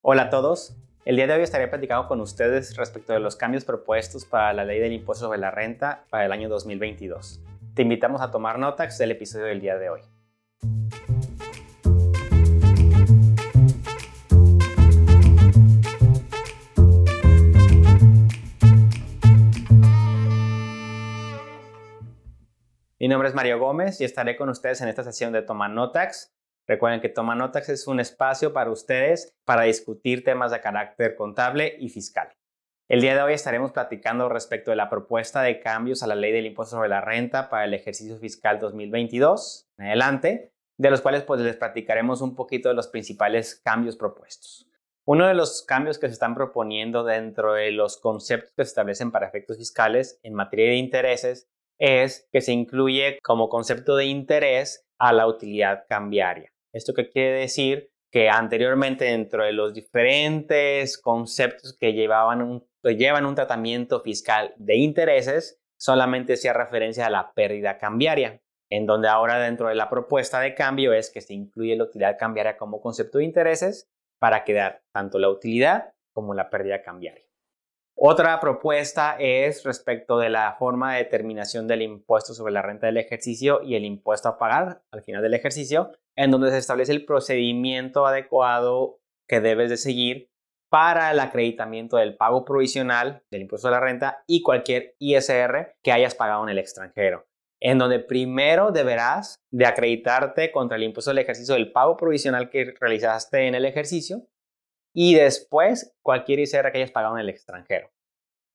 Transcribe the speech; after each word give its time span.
Hola 0.00 0.22
a 0.22 0.30
todos. 0.30 0.76
El 1.04 1.16
día 1.16 1.26
de 1.26 1.32
hoy 1.32 1.42
estaré 1.42 1.66
platicando 1.66 2.06
con 2.06 2.20
ustedes 2.20 2.76
respecto 2.76 3.12
de 3.12 3.18
los 3.18 3.34
cambios 3.34 3.64
propuestos 3.64 4.24
para 4.24 4.52
la 4.52 4.64
ley 4.64 4.78
del 4.78 4.92
impuesto 4.92 5.26
sobre 5.26 5.40
la 5.40 5.50
renta 5.50 6.04
para 6.08 6.24
el 6.24 6.30
año 6.30 6.48
2022. 6.48 7.42
Te 7.74 7.82
invitamos 7.82 8.20
a 8.20 8.30
tomar 8.30 8.60
notas 8.60 8.96
del 8.96 9.10
episodio 9.10 9.46
del 9.46 9.60
día 9.60 9.76
de 9.76 9.90
hoy. 9.90 10.00
Mi 23.00 23.08
nombre 23.08 23.28
es 23.28 23.34
Mario 23.34 23.58
Gómez 23.58 24.00
y 24.00 24.04
estaré 24.04 24.36
con 24.36 24.48
ustedes 24.48 24.80
en 24.80 24.88
esta 24.88 25.02
sesión 25.02 25.32
de 25.32 25.42
Toma 25.42 25.68
Notax, 25.68 26.37
Recuerden 26.68 27.00
que 27.00 27.08
Toma 27.08 27.34
Notas 27.34 27.70
es 27.70 27.86
un 27.86 27.98
espacio 27.98 28.52
para 28.52 28.70
ustedes 28.70 29.34
para 29.46 29.62
discutir 29.62 30.22
temas 30.22 30.52
de 30.52 30.60
carácter 30.60 31.16
contable 31.16 31.74
y 31.78 31.88
fiscal. 31.88 32.28
El 32.88 33.00
día 33.00 33.14
de 33.14 33.22
hoy 33.22 33.32
estaremos 33.32 33.72
platicando 33.72 34.28
respecto 34.28 34.70
de 34.70 34.76
la 34.76 34.90
propuesta 34.90 35.40
de 35.40 35.60
cambios 35.60 36.02
a 36.02 36.06
la 36.06 36.14
ley 36.14 36.30
del 36.30 36.44
impuesto 36.44 36.76
sobre 36.76 36.90
la 36.90 37.00
renta 37.00 37.48
para 37.48 37.64
el 37.64 37.72
ejercicio 37.72 38.18
fiscal 38.18 38.60
2022 38.60 39.66
en 39.78 39.86
adelante, 39.86 40.52
de 40.76 40.90
los 40.90 41.00
cuales 41.00 41.22
pues 41.22 41.40
les 41.40 41.56
platicaremos 41.56 42.20
un 42.20 42.36
poquito 42.36 42.68
de 42.68 42.74
los 42.74 42.88
principales 42.88 43.56
cambios 43.64 43.96
propuestos. 43.96 44.68
Uno 45.06 45.26
de 45.26 45.32
los 45.32 45.62
cambios 45.62 45.98
que 45.98 46.08
se 46.08 46.12
están 46.12 46.34
proponiendo 46.34 47.02
dentro 47.02 47.54
de 47.54 47.72
los 47.72 47.96
conceptos 47.96 48.50
que 48.50 48.64
se 48.64 48.68
establecen 48.68 49.10
para 49.10 49.26
efectos 49.26 49.56
fiscales 49.56 50.20
en 50.22 50.34
materia 50.34 50.66
de 50.66 50.76
intereses 50.76 51.48
es 51.78 52.28
que 52.30 52.42
se 52.42 52.52
incluye 52.52 53.18
como 53.22 53.48
concepto 53.48 53.96
de 53.96 54.04
interés 54.04 54.86
a 54.98 55.14
la 55.14 55.26
utilidad 55.26 55.86
cambiaria. 55.88 56.52
¿Esto 56.72 56.94
qué 56.94 57.08
quiere 57.08 57.40
decir? 57.40 57.90
Que 58.10 58.28
anteriormente 58.28 59.04
dentro 59.06 59.44
de 59.44 59.52
los 59.52 59.74
diferentes 59.74 60.98
conceptos 60.98 61.76
que 61.78 61.92
llevaban 61.92 62.42
un, 62.42 62.66
llevan 62.82 63.26
un 63.26 63.34
tratamiento 63.34 64.00
fiscal 64.00 64.54
de 64.56 64.76
intereses, 64.76 65.60
solamente 65.78 66.34
hacía 66.34 66.52
referencia 66.52 67.06
a 67.06 67.10
la 67.10 67.32
pérdida 67.32 67.78
cambiaria, 67.78 68.42
en 68.70 68.86
donde 68.86 69.08
ahora 69.08 69.38
dentro 69.38 69.68
de 69.68 69.74
la 69.74 69.88
propuesta 69.88 70.40
de 70.40 70.54
cambio 70.54 70.92
es 70.92 71.10
que 71.10 71.20
se 71.20 71.34
incluye 71.34 71.76
la 71.76 71.84
utilidad 71.84 72.18
cambiaria 72.18 72.56
como 72.56 72.80
concepto 72.80 73.18
de 73.18 73.24
intereses 73.24 73.90
para 74.18 74.44
quedar 74.44 74.82
tanto 74.92 75.18
la 75.18 75.28
utilidad 75.28 75.94
como 76.12 76.34
la 76.34 76.50
pérdida 76.50 76.82
cambiaria. 76.82 77.24
Otra 78.00 78.38
propuesta 78.38 79.16
es 79.18 79.64
respecto 79.64 80.18
de 80.18 80.30
la 80.30 80.54
forma 80.56 80.92
de 80.92 81.04
determinación 81.04 81.66
del 81.66 81.82
impuesto 81.82 82.32
sobre 82.32 82.52
la 82.52 82.62
renta 82.62 82.86
del 82.86 82.96
ejercicio 82.96 83.60
y 83.62 83.74
el 83.74 83.84
impuesto 83.84 84.28
a 84.28 84.38
pagar 84.38 84.82
al 84.92 85.02
final 85.02 85.20
del 85.20 85.34
ejercicio, 85.34 85.90
en 86.18 86.32
donde 86.32 86.50
se 86.50 86.58
establece 86.58 86.90
el 86.90 87.04
procedimiento 87.04 88.04
adecuado 88.04 88.98
que 89.28 89.40
debes 89.40 89.70
de 89.70 89.76
seguir 89.76 90.32
para 90.68 91.12
el 91.12 91.20
acreditamiento 91.20 91.96
del 91.96 92.16
pago 92.16 92.44
provisional 92.44 93.22
del 93.30 93.42
impuesto 93.42 93.68
a 93.68 93.70
la 93.70 93.80
renta 93.80 94.24
y 94.26 94.42
cualquier 94.42 94.96
ISR 94.98 95.76
que 95.80 95.92
hayas 95.92 96.16
pagado 96.16 96.42
en 96.42 96.48
el 96.48 96.58
extranjero, 96.58 97.28
en 97.60 97.78
donde 97.78 98.00
primero 98.00 98.72
deberás 98.72 99.36
de 99.52 99.64
acreditarte 99.64 100.50
contra 100.50 100.76
el 100.76 100.82
impuesto 100.82 101.12
del 101.12 101.18
ejercicio 101.18 101.54
del 101.54 101.70
pago 101.70 101.96
provisional 101.96 102.50
que 102.50 102.74
realizaste 102.80 103.46
en 103.46 103.54
el 103.54 103.64
ejercicio 103.64 104.26
y 104.92 105.14
después 105.14 105.94
cualquier 106.02 106.40
ICR 106.40 106.72
que 106.72 106.78
hayas 106.78 106.90
pagado 106.90 107.14
en 107.14 107.20
el 107.20 107.28
extranjero. 107.28 107.92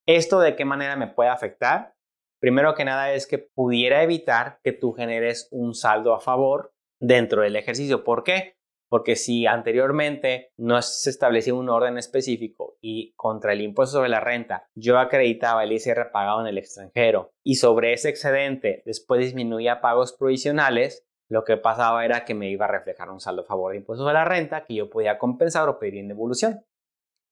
¿Esto 0.06 0.42
de 0.42 0.58
qué 0.58 0.66
manera 0.66 0.98
me 0.98 1.08
puede 1.08 1.30
afectar? 1.30 1.96
Primero 2.42 2.76
que 2.76 2.84
nada 2.84 3.14
es 3.14 3.26
que 3.26 3.38
pudiera 3.38 4.04
evitar 4.04 4.60
que 4.66 4.74
tú 4.74 4.92
generes 4.92 5.48
un 5.50 5.74
saldo 5.74 6.14
a 6.14 6.20
favor 6.20 6.73
dentro 7.04 7.42
del 7.42 7.58
ejercicio. 7.58 8.04
¿Por 8.04 8.24
qué? 8.24 8.56
Porque 8.90 9.16
si 9.16 9.46
anteriormente 9.46 10.54
no 10.58 10.82
se 10.82 11.10
establecía 11.10 11.54
un 11.54 11.68
orden 11.68 11.98
específico 11.98 12.78
y 12.80 13.14
contra 13.16 13.52
el 13.54 13.62
impuesto 13.62 13.98
sobre 13.98 14.10
la 14.10 14.20
renta 14.20 14.68
yo 14.74 14.98
acreditaba 15.00 15.64
el 15.64 15.74
ICR 15.74 16.12
pagado 16.12 16.42
en 16.42 16.48
el 16.48 16.58
extranjero 16.58 17.32
y 17.44 17.56
sobre 17.56 17.94
ese 17.94 18.10
excedente 18.10 18.84
después 18.86 19.20
disminuía 19.20 19.82
pagos 19.82 20.14
provisionales, 20.14 21.06
lo 21.30 21.44
que 21.44 21.58
pasaba 21.58 22.06
era 22.06 22.24
que 22.24 22.36
me 22.36 22.50
iba 22.50 22.66
a 22.66 22.72
reflejar 22.72 23.10
un 23.10 23.20
saldo 23.20 23.42
a 23.42 23.46
favor 23.46 23.72
de 23.72 23.80
impuestos 23.80 24.08
de 24.08 24.14
la 24.14 24.26
renta 24.26 24.64
que 24.64 24.76
yo 24.76 24.90
podía 24.90 25.18
compensar 25.18 25.68
o 25.68 25.80
pedir 25.80 25.98
en 25.98 26.08
devolución. 26.08 26.64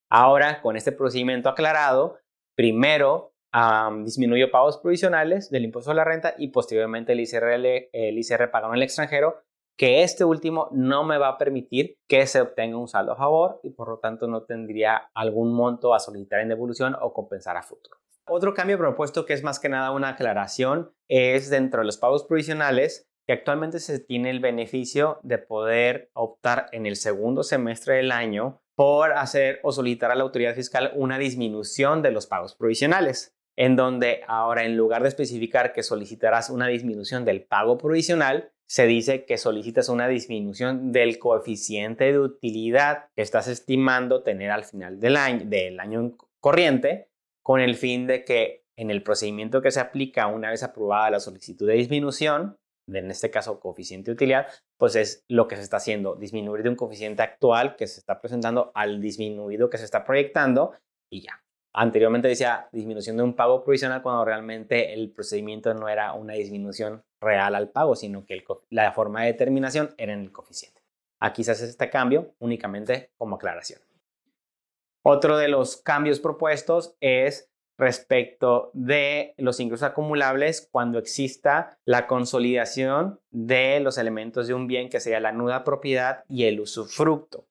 Ahora, 0.09 0.62
con 0.62 0.75
este 0.75 0.91
procedimiento 0.91 1.47
aclarado, 1.47 2.18
primero 2.57 3.35
disminuyo 4.03 4.50
pagos 4.50 4.78
provisionales 4.79 5.50
del 5.51 5.66
impuesto 5.66 5.91
de 5.91 5.95
la 5.95 6.06
renta 6.06 6.35
y 6.38 6.50
posteriormente 6.50 7.12
el 7.12 7.19
ICR, 7.19 7.90
el 7.94 8.18
ICR 8.18 8.50
pagado 8.50 8.74
en 8.74 8.78
el 8.78 8.84
extranjero, 8.84 9.44
que 9.81 10.03
este 10.03 10.24
último 10.24 10.69
no 10.72 11.03
me 11.03 11.18
va 11.18 11.30
a 11.30 11.38
permitir 11.40 11.97
que 12.08 12.28
se 12.28 12.40
obtenga 12.40 12.78
un 12.78 12.88
saldo 12.88 13.14
a 13.14 13.16
favor 13.16 13.59
y 13.64 13.72
por 13.72 13.90
lo 13.90 13.97
tanto 13.97 14.28
no 14.28 14.44
tendría 14.44 15.09
algún 15.16 15.56
monto 15.56 15.96
a 15.96 16.00
solicitar 16.00 16.40
en 16.40 16.50
devolución 16.50 16.96
o 17.02 17.14
compensar 17.14 17.58
a 17.58 17.64
futuro. 17.64 17.97
Otro 18.28 18.53
cambio 18.53 18.78
propuesto 18.78 19.25
que 19.25 19.34
es 19.34 19.42
más 19.42 19.59
que 19.59 19.69
nada 19.69 19.90
una 19.90 20.09
aclaración 20.09 20.94
es 21.08 21.50
dentro 21.50 21.80
de 21.80 21.88
los 21.88 21.97
pagos 21.97 22.25
provisionales 22.25 23.09
que 23.25 23.34
actualmente 23.34 23.80
se 23.80 23.97
tiene 23.97 24.30
el 24.30 24.40
beneficio 24.40 25.19
de 25.24 25.40
poder 25.40 26.12
optar 26.13 26.68
en 26.74 26.86
el 26.86 26.96
segundo 26.96 27.42
semestre 27.42 27.96
del 27.96 28.12
año 28.12 28.62
por 28.75 29.13
hacer 29.13 29.62
o 29.63 29.72
solicitar 29.72 30.12
a 30.12 30.16
la 30.16 30.22
autoridad 30.22 30.53
fiscal 30.53 30.92
una 30.94 31.18
disminución 31.18 32.03
de 32.03 32.12
los 32.12 32.28
pagos 32.28 32.53
provisionales, 32.53 33.36
en 33.56 33.75
donde 33.75 34.22
ahora 34.28 34.63
en 34.63 34.78
lugar 34.78 35.02
de 35.02 35.09
especificar 35.09 35.74
que 35.74 35.81
solicitarás 35.81 36.52
una 36.52 36.68
disminución 36.68 37.25
del 37.25 37.44
pago 37.44 37.80
provisional, 37.80 38.52
se 38.71 38.87
dice 38.87 39.25
que 39.25 39.37
solicitas 39.37 39.89
una 39.89 40.07
disminución 40.07 40.93
del 40.93 41.19
coeficiente 41.19 42.05
de 42.05 42.19
utilidad 42.19 43.09
que 43.17 43.21
estás 43.21 43.49
estimando 43.49 44.23
tener 44.23 44.49
al 44.49 44.63
final 44.63 44.97
del 45.01 45.17
año, 45.17 45.41
del 45.43 45.77
año 45.77 46.15
corriente, 46.39 47.09
con 47.43 47.59
el 47.59 47.75
fin 47.75 48.07
de 48.07 48.23
que 48.23 48.63
en 48.77 48.89
el 48.89 49.03
procedimiento 49.03 49.61
que 49.61 49.71
se 49.71 49.81
aplica 49.81 50.27
una 50.27 50.51
vez 50.51 50.63
aprobada 50.63 51.09
la 51.09 51.19
solicitud 51.19 51.67
de 51.67 51.73
disminución, 51.73 52.55
en 52.87 53.11
este 53.11 53.29
caso 53.29 53.59
coeficiente 53.59 54.11
de 54.11 54.15
utilidad, 54.15 54.47
pues 54.77 54.95
es 54.95 55.25
lo 55.27 55.49
que 55.49 55.57
se 55.57 55.63
está 55.63 55.75
haciendo, 55.75 56.15
disminuir 56.15 56.63
de 56.63 56.69
un 56.69 56.77
coeficiente 56.77 57.23
actual 57.23 57.75
que 57.75 57.88
se 57.88 57.99
está 57.99 58.21
presentando 58.21 58.71
al 58.73 59.01
disminuido 59.01 59.69
que 59.69 59.79
se 59.79 59.83
está 59.83 60.05
proyectando 60.05 60.71
y 61.11 61.23
ya. 61.23 61.43
Anteriormente 61.73 62.29
decía 62.29 62.69
disminución 62.71 63.17
de 63.17 63.23
un 63.23 63.35
pago 63.35 63.65
provisional 63.65 64.01
cuando 64.01 64.23
realmente 64.23 64.93
el 64.93 65.11
procedimiento 65.11 65.73
no 65.73 65.89
era 65.89 66.13
una 66.13 66.35
disminución 66.35 67.03
real 67.21 67.55
al 67.55 67.69
pago, 67.69 67.95
sino 67.95 68.25
que 68.25 68.43
la 68.69 68.91
forma 68.91 69.21
de 69.21 69.27
determinación 69.27 69.93
era 69.97 70.13
en 70.13 70.21
el 70.21 70.31
coeficiente. 70.31 70.81
Aquí 71.19 71.43
se 71.43 71.51
hace 71.51 71.65
este 71.65 71.89
cambio 71.89 72.33
únicamente 72.39 73.11
como 73.17 73.35
aclaración. 73.35 73.79
Otro 75.03 75.37
de 75.37 75.47
los 75.47 75.77
cambios 75.77 76.19
propuestos 76.19 76.95
es 76.99 77.51
respecto 77.77 78.69
de 78.73 79.33
los 79.37 79.59
ingresos 79.59 79.87
acumulables 79.87 80.67
cuando 80.71 80.99
exista 80.99 81.79
la 81.85 82.05
consolidación 82.05 83.19
de 83.31 83.79
los 83.79 83.97
elementos 83.97 84.47
de 84.47 84.53
un 84.53 84.67
bien 84.67 84.89
que 84.89 84.99
sería 84.99 85.19
la 85.19 85.31
nuda 85.31 85.63
propiedad 85.63 86.23
y 86.27 86.45
el 86.45 86.59
usufructo. 86.59 87.47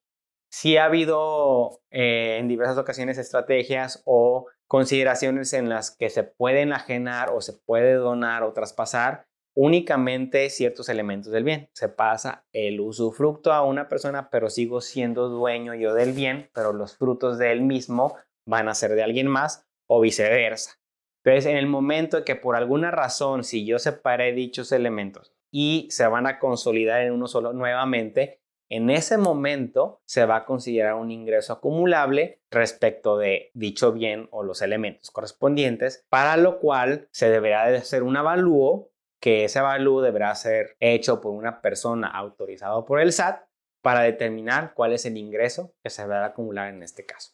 Si 0.52 0.76
ha 0.76 0.84
habido 0.84 1.80
eh, 1.90 2.38
en 2.38 2.48
diversas 2.48 2.78
ocasiones 2.78 3.18
estrategias 3.18 4.02
o 4.04 4.46
consideraciones 4.66 5.52
en 5.52 5.68
las 5.68 5.90
que 5.90 6.10
se 6.10 6.22
pueden 6.22 6.68
enajenar 6.68 7.30
o 7.32 7.40
se 7.40 7.52
puede 7.52 7.94
donar 7.94 8.44
o 8.44 8.52
traspasar 8.52 9.26
únicamente 9.54 10.48
ciertos 10.50 10.88
elementos 10.88 11.32
del 11.32 11.44
bien. 11.44 11.68
Se 11.72 11.88
pasa 11.88 12.44
el 12.52 12.80
usufructo 12.80 13.52
a 13.52 13.62
una 13.62 13.88
persona, 13.88 14.30
pero 14.30 14.50
sigo 14.50 14.80
siendo 14.80 15.28
dueño 15.28 15.74
yo 15.74 15.94
del 15.94 16.12
bien, 16.12 16.50
pero 16.54 16.72
los 16.72 16.96
frutos 16.96 17.38
de 17.38 17.52
él 17.52 17.62
mismo 17.62 18.16
van 18.46 18.68
a 18.68 18.74
ser 18.74 18.94
de 18.94 19.02
alguien 19.02 19.26
más 19.26 19.66
o 19.86 20.00
viceversa. 20.00 20.78
Entonces, 21.24 21.50
en 21.50 21.56
el 21.58 21.66
momento 21.66 22.24
que 22.24 22.36
por 22.36 22.56
alguna 22.56 22.90
razón, 22.90 23.44
si 23.44 23.66
yo 23.66 23.78
separé 23.78 24.32
dichos 24.32 24.72
elementos 24.72 25.34
y 25.50 25.88
se 25.90 26.06
van 26.06 26.26
a 26.26 26.38
consolidar 26.38 27.02
en 27.02 27.12
uno 27.12 27.26
solo 27.26 27.52
nuevamente, 27.52 28.40
en 28.70 28.88
ese 28.88 29.18
momento 29.18 30.00
se 30.06 30.24
va 30.24 30.36
a 30.36 30.44
considerar 30.44 30.94
un 30.94 31.10
ingreso 31.10 31.52
acumulable 31.52 32.40
respecto 32.50 33.18
de 33.18 33.50
dicho 33.52 33.92
bien 33.92 34.28
o 34.30 34.44
los 34.44 34.62
elementos 34.62 35.10
correspondientes, 35.10 36.06
para 36.08 36.36
lo 36.36 36.60
cual 36.60 37.08
se 37.10 37.28
deberá 37.28 37.68
de 37.68 37.78
hacer 37.78 38.04
un 38.04 38.16
avalúo, 38.16 38.92
que 39.20 39.44
ese 39.44 39.58
avalúo 39.58 40.02
deberá 40.02 40.34
ser 40.34 40.76
hecho 40.80 41.20
por 41.20 41.32
una 41.32 41.60
persona 41.60 42.08
autorizada 42.08 42.84
por 42.84 43.00
el 43.00 43.12
SAT 43.12 43.44
para 43.82 44.00
determinar 44.00 44.72
cuál 44.74 44.92
es 44.92 45.04
el 45.06 45.16
ingreso 45.16 45.74
que 45.82 45.90
se 45.90 46.02
a 46.02 46.24
acumular 46.24 46.68
en 46.68 46.82
este 46.82 47.04
caso. 47.04 47.32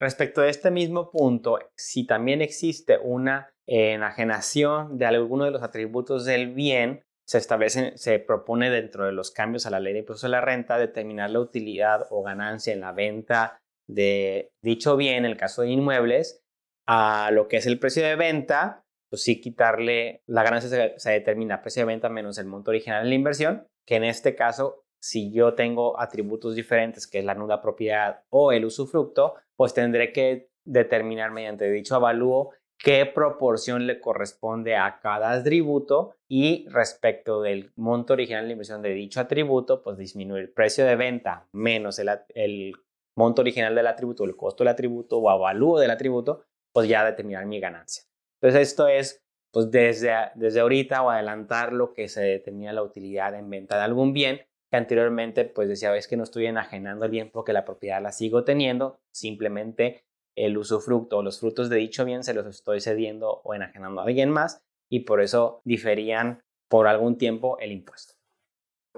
Respecto 0.00 0.42
a 0.42 0.48
este 0.48 0.70
mismo 0.70 1.10
punto, 1.10 1.58
si 1.76 2.06
también 2.06 2.42
existe 2.42 2.98
una 2.98 3.54
enajenación 3.66 4.98
de 4.98 5.06
alguno 5.06 5.44
de 5.44 5.50
los 5.50 5.62
atributos 5.62 6.24
del 6.24 6.52
bien, 6.52 7.04
se 7.26 7.38
establece, 7.38 7.96
se 7.96 8.18
propone 8.18 8.68
dentro 8.68 9.06
de 9.06 9.12
los 9.12 9.30
cambios 9.30 9.64
a 9.64 9.70
la 9.70 9.80
ley 9.80 9.94
de 9.94 10.00
impuestos 10.00 10.22
de 10.22 10.28
la 10.28 10.42
renta 10.42 10.76
determinar 10.76 11.30
la 11.30 11.40
utilidad 11.40 12.06
o 12.10 12.22
ganancia 12.22 12.72
en 12.72 12.80
la 12.80 12.92
venta 12.92 13.62
de 13.86 14.52
dicho 14.62 14.96
bien, 14.96 15.24
en 15.24 15.30
el 15.30 15.36
caso 15.36 15.62
de 15.62 15.70
inmuebles, 15.70 16.42
a 16.86 17.30
lo 17.32 17.48
que 17.48 17.58
es 17.58 17.66
el 17.66 17.78
precio 17.78 18.04
de 18.04 18.16
venta, 18.16 18.83
pues 19.14 19.22
sí 19.22 19.40
quitarle 19.40 20.22
la 20.26 20.42
ganancia 20.42 20.68
se, 20.68 20.98
se 20.98 21.10
determina 21.12 21.62
precio 21.62 21.82
de 21.82 21.86
venta 21.86 22.08
menos 22.08 22.36
el 22.38 22.46
monto 22.46 22.72
original 22.72 23.04
de 23.04 23.10
la 23.10 23.14
inversión, 23.14 23.68
que 23.86 23.94
en 23.94 24.04
este 24.04 24.34
caso 24.34 24.84
si 25.00 25.30
yo 25.30 25.54
tengo 25.54 26.00
atributos 26.00 26.54
diferentes, 26.54 27.06
que 27.06 27.20
es 27.20 27.24
la 27.24 27.34
nuda 27.34 27.62
propiedad 27.62 28.22
o 28.30 28.52
el 28.52 28.64
usufructo, 28.64 29.34
pues 29.54 29.72
tendré 29.74 30.12
que 30.12 30.48
determinar 30.64 31.30
mediante 31.30 31.70
dicho 31.70 31.94
avalúo 31.94 32.50
qué 32.78 33.06
proporción 33.06 33.86
le 33.86 34.00
corresponde 34.00 34.76
a 34.76 34.98
cada 35.00 35.32
atributo 35.32 36.16
y 36.26 36.66
respecto 36.68 37.40
del 37.42 37.70
monto 37.76 38.14
original 38.14 38.46
de 38.46 38.52
inversión 38.52 38.82
de 38.82 38.94
dicho 38.94 39.20
atributo, 39.20 39.82
pues 39.82 39.96
disminuir 39.96 40.42
el 40.42 40.50
precio 40.50 40.84
de 40.84 40.96
venta 40.96 41.46
menos 41.52 41.98
el, 41.98 42.74
monto 43.16 43.42
original 43.42 43.74
del 43.74 43.86
atributo, 43.86 44.24
el 44.24 44.36
costo 44.36 44.64
del 44.64 44.72
atributo 44.72 45.18
o 45.18 45.30
avalúo 45.30 45.78
del 45.78 45.90
atributo, 45.90 46.46
pues 46.72 46.88
ya 46.88 47.04
determinar 47.04 47.46
mi 47.46 47.60
ganancia. 47.60 48.04
Entonces 48.44 48.68
esto 48.68 48.88
es 48.88 49.24
pues 49.50 49.70
desde, 49.70 50.12
desde 50.34 50.60
ahorita 50.60 51.02
o 51.02 51.08
adelantar 51.08 51.72
lo 51.72 51.94
que 51.94 52.08
se 52.08 52.20
determina 52.20 52.74
la 52.74 52.82
utilidad 52.82 53.34
en 53.34 53.48
venta 53.48 53.78
de 53.78 53.84
algún 53.84 54.12
bien 54.12 54.42
que 54.70 54.76
anteriormente 54.76 55.46
pues 55.46 55.66
decía, 55.66 55.90
ves 55.90 56.06
que 56.06 56.18
no 56.18 56.24
estoy 56.24 56.44
enajenando 56.44 57.06
el 57.06 57.10
bien 57.10 57.30
porque 57.32 57.54
la 57.54 57.64
propiedad 57.64 58.02
la 58.02 58.12
sigo 58.12 58.44
teniendo, 58.44 59.00
simplemente 59.12 60.04
el 60.36 60.58
usufructo 60.58 61.16
o 61.16 61.22
los 61.22 61.40
frutos 61.40 61.70
de 61.70 61.76
dicho 61.76 62.04
bien 62.04 62.22
se 62.22 62.34
los 62.34 62.44
estoy 62.44 62.82
cediendo 62.82 63.40
o 63.44 63.54
enajenando 63.54 64.02
a 64.02 64.04
alguien 64.04 64.28
más 64.28 64.62
y 64.90 65.00
por 65.00 65.22
eso 65.22 65.62
diferían 65.64 66.42
por 66.68 66.86
algún 66.86 67.16
tiempo 67.16 67.56
el 67.60 67.72
impuesto. 67.72 68.12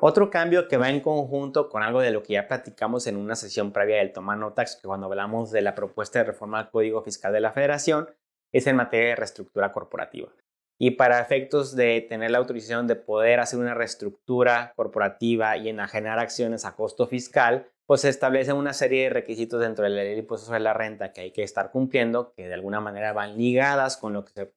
Otro 0.00 0.28
cambio 0.28 0.66
que 0.66 0.76
va 0.76 0.90
en 0.90 0.98
conjunto 0.98 1.68
con 1.68 1.84
algo 1.84 2.00
de 2.00 2.10
lo 2.10 2.24
que 2.24 2.32
ya 2.32 2.48
platicamos 2.48 3.06
en 3.06 3.16
una 3.16 3.36
sesión 3.36 3.72
previa 3.72 3.98
del 3.98 4.12
Toma 4.12 4.34
Notax, 4.34 4.74
que 4.74 4.88
cuando 4.88 5.06
hablamos 5.06 5.52
de 5.52 5.62
la 5.62 5.76
propuesta 5.76 6.18
de 6.18 6.24
reforma 6.24 6.58
al 6.58 6.70
Código 6.70 7.00
Fiscal 7.02 7.32
de 7.32 7.40
la 7.40 7.52
Federación, 7.52 8.08
es 8.56 8.66
en 8.66 8.76
materia 8.76 9.10
de 9.10 9.16
reestructura 9.16 9.72
corporativa. 9.72 10.28
Y 10.78 10.92
para 10.92 11.20
efectos 11.20 11.74
de 11.74 12.02
tener 12.02 12.30
la 12.30 12.38
autorización 12.38 12.86
de 12.86 12.96
poder 12.96 13.40
hacer 13.40 13.58
una 13.58 13.74
reestructura 13.74 14.72
corporativa 14.76 15.56
y 15.56 15.70
enajenar 15.70 16.18
acciones 16.18 16.66
a 16.66 16.76
costo 16.76 17.06
fiscal, 17.06 17.66
pues 17.86 18.02
se 18.02 18.10
establece 18.10 18.52
una 18.52 18.74
serie 18.74 19.04
de 19.04 19.10
requisitos 19.10 19.60
dentro 19.60 19.84
de 19.84 19.90
la 19.90 20.02
ley 20.02 20.12
de 20.12 20.20
impuestos 20.20 20.48
sobre 20.48 20.60
la 20.60 20.74
renta 20.74 21.12
que 21.12 21.22
hay 21.22 21.30
que 21.30 21.42
estar 21.42 21.70
cumpliendo, 21.70 22.32
que 22.34 22.46
de 22.46 22.54
alguna 22.54 22.80
manera 22.80 23.12
van 23.12 23.38
ligadas 23.38 23.96
con 23.96 24.12
lo 24.12 24.24
que 24.24 24.32
se 24.32 24.52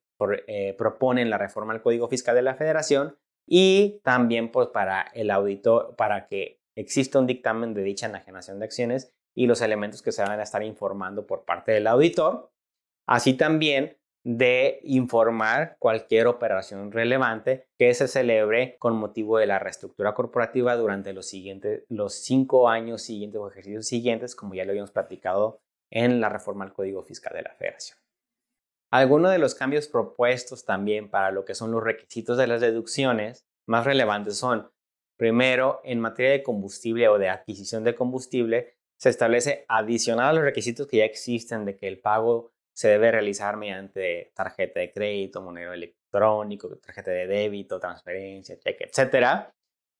eh, 0.47 0.75
propone 0.77 1.21
en 1.21 1.29
la 1.29 1.37
reforma 1.37 1.73
al 1.73 1.81
Código 1.81 2.09
Fiscal 2.09 2.35
de 2.35 2.41
la 2.41 2.55
Federación 2.55 3.17
y 3.47 4.01
también 4.03 4.51
pues 4.51 4.67
para 4.67 5.01
el 5.13 5.31
auditor, 5.31 5.95
para 5.95 6.27
que 6.27 6.59
exista 6.75 7.19
un 7.19 7.27
dictamen 7.27 7.73
de 7.73 7.83
dicha 7.83 8.07
enajenación 8.07 8.59
de 8.59 8.65
acciones 8.65 9.13
y 9.35 9.47
los 9.47 9.61
elementos 9.61 10.01
que 10.01 10.11
se 10.11 10.21
van 10.21 10.39
a 10.39 10.43
estar 10.43 10.63
informando 10.63 11.25
por 11.25 11.45
parte 11.45 11.71
del 11.71 11.87
auditor, 11.87 12.51
así 13.09 13.33
también 13.33 13.97
de 14.23 14.79
informar 14.83 15.77
cualquier 15.79 16.27
operación 16.27 16.91
relevante 16.91 17.65
que 17.75 17.91
se 17.95 18.07
celebre 18.07 18.77
con 18.77 18.95
motivo 18.95 19.39
de 19.39 19.47
la 19.47 19.57
reestructura 19.57 20.13
corporativa 20.13 20.75
durante 20.75 21.11
los, 21.13 21.25
siguientes, 21.25 21.85
los 21.89 22.13
cinco 22.13 22.69
años 22.69 23.01
siguientes 23.01 23.41
o 23.41 23.49
ejercicios 23.49 23.87
siguientes, 23.87 24.35
como 24.35 24.53
ya 24.53 24.63
lo 24.63 24.71
habíamos 24.71 24.91
platicado 24.91 25.59
en 25.89 26.21
la 26.21 26.29
reforma 26.29 26.65
al 26.65 26.73
Código 26.73 27.01
Fiscal 27.01 27.33
de 27.33 27.41
la 27.41 27.55
Federación. 27.55 27.97
Algunos 28.91 29.31
de 29.31 29.39
los 29.39 29.55
cambios 29.55 29.87
propuestos 29.87 30.63
también 30.63 31.09
para 31.09 31.31
lo 31.31 31.45
que 31.45 31.55
son 31.55 31.71
los 31.71 31.83
requisitos 31.83 32.37
de 32.37 32.45
las 32.45 32.61
deducciones 32.61 33.47
más 33.65 33.85
relevantes 33.85 34.37
son, 34.37 34.69
primero, 35.17 35.81
en 35.83 35.99
materia 35.99 36.31
de 36.31 36.43
combustible 36.43 37.07
o 37.07 37.17
de 37.17 37.29
adquisición 37.29 37.83
de 37.83 37.95
combustible, 37.95 38.75
se 38.99 39.09
establece 39.09 39.65
adicional 39.67 40.29
a 40.29 40.33
los 40.33 40.43
requisitos 40.43 40.85
que 40.85 40.97
ya 40.97 41.05
existen 41.05 41.65
de 41.65 41.75
que 41.75 41.87
el 41.87 41.99
pago 41.99 42.51
se 42.73 42.89
debe 42.89 43.11
realizar 43.11 43.57
mediante 43.57 44.31
tarjeta 44.33 44.79
de 44.79 44.91
crédito, 44.91 45.41
monedero 45.41 45.73
electrónico, 45.73 46.69
tarjeta 46.77 47.11
de 47.11 47.27
débito, 47.27 47.79
transferencia, 47.79 48.57
cheque, 48.57 48.85
etc. 48.85 49.51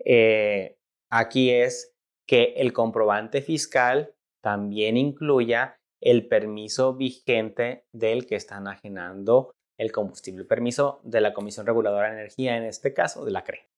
Eh, 0.03 0.77
aquí 1.11 1.51
es 1.51 1.93
que 2.27 2.53
el 2.57 2.73
comprobante 2.73 3.41
fiscal 3.41 4.13
también 4.41 4.97
incluya 4.97 5.79
el 6.01 6.27
permiso 6.27 6.95
vigente 6.95 7.85
del 7.91 8.25
que 8.25 8.35
está 8.35 8.57
enajenando 8.57 9.51
el 9.77 9.91
combustible, 9.91 10.45
permiso 10.45 10.99
de 11.03 11.21
la 11.21 11.33
Comisión 11.33 11.65
Reguladora 11.65 12.09
de 12.09 12.19
Energía, 12.19 12.57
en 12.57 12.63
este 12.63 12.93
caso 12.93 13.25
de 13.25 13.31
la 13.31 13.43
CRE. 13.43 13.69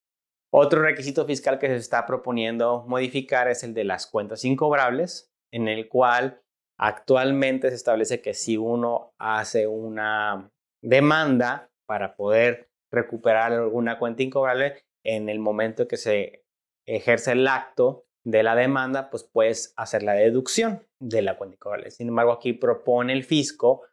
Otro 0.54 0.82
requisito 0.82 1.26
fiscal 1.26 1.60
que 1.60 1.68
se 1.68 1.78
está 1.78 2.06
proponiendo 2.06 2.84
modificar 2.88 3.48
es 3.48 3.64
el 3.64 3.74
de 3.74 3.86
las 3.86 4.08
cuentas 4.08 4.44
incobrables, 4.44 5.32
en 5.52 5.68
el 5.68 5.88
cual 5.88 6.42
Actualmente 6.82 7.70
se 7.70 7.76
establece 7.76 8.22
que 8.22 8.34
si 8.34 8.58
uno 8.58 9.14
hace 9.20 9.68
una 9.68 10.52
demanda 10.82 11.70
para 11.86 12.16
poder 12.16 12.72
recuperar 12.92 13.54
alguna 13.54 14.00
cuenta 14.00 14.24
incobrable, 14.24 14.84
en 15.04 15.30
el 15.30 15.38
momento 15.38 15.88
que 15.88 15.98
se 15.98 16.44
ejerce 16.88 17.34
el 17.34 17.48
acto 17.48 18.06
de 18.26 18.42
la 18.42 18.56
demanda, 18.56 19.12
pues 19.12 19.24
puedes 19.24 19.76
hacer 19.78 20.02
la 20.02 20.14
deducción 20.14 20.88
de 21.00 21.22
la 21.22 21.38
cuenta 21.38 21.56
incobrable. 21.56 21.92
Sin 21.92 22.08
embargo, 22.08 22.32
aquí 22.32 22.54
propone 22.54 23.14
el 23.14 23.24
fisco 23.24 23.84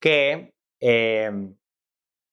que, 0.00 0.54
em, 0.80 1.54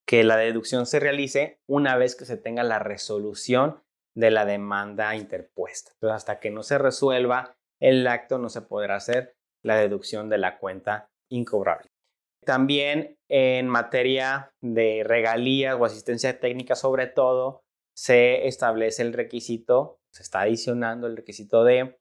que 0.07 0.23
la 0.23 0.37
deducción 0.37 0.85
se 0.85 1.01
realice 1.01 1.59
una 1.67 1.97
vez 1.97 2.15
que 2.15 2.23
se 2.23 2.37
tenga 2.37 2.63
la 2.63 2.79
resolución 2.79 3.81
de 4.15 4.31
la 4.31 4.45
demanda 4.45 5.13
interpuesta. 5.15 5.91
Entonces, 5.95 6.15
hasta 6.15 6.39
que 6.39 6.51
no 6.51 6.63
se 6.63 6.77
resuelva 6.77 7.57
el 7.81 8.07
acto, 8.07 8.37
no 8.37 8.47
se 8.47 8.61
podrá 8.61 8.95
hacer 8.95 9.35
la 9.65 9.77
deducción 9.77 10.29
de 10.29 10.37
la 10.37 10.59
cuenta 10.59 11.09
incobrable. 11.29 11.89
También 12.45 13.17
en 13.27 13.67
materia 13.67 14.51
de 14.61 15.03
regalías 15.03 15.75
o 15.79 15.85
asistencia 15.85 16.39
técnica, 16.39 16.75
sobre 16.75 17.07
todo, 17.07 17.61
se 17.95 18.47
establece 18.47 19.01
el 19.01 19.13
requisito, 19.13 19.97
se 20.13 20.21
está 20.21 20.41
adicionando 20.41 21.07
el 21.07 21.17
requisito 21.17 21.63
de 21.63 21.97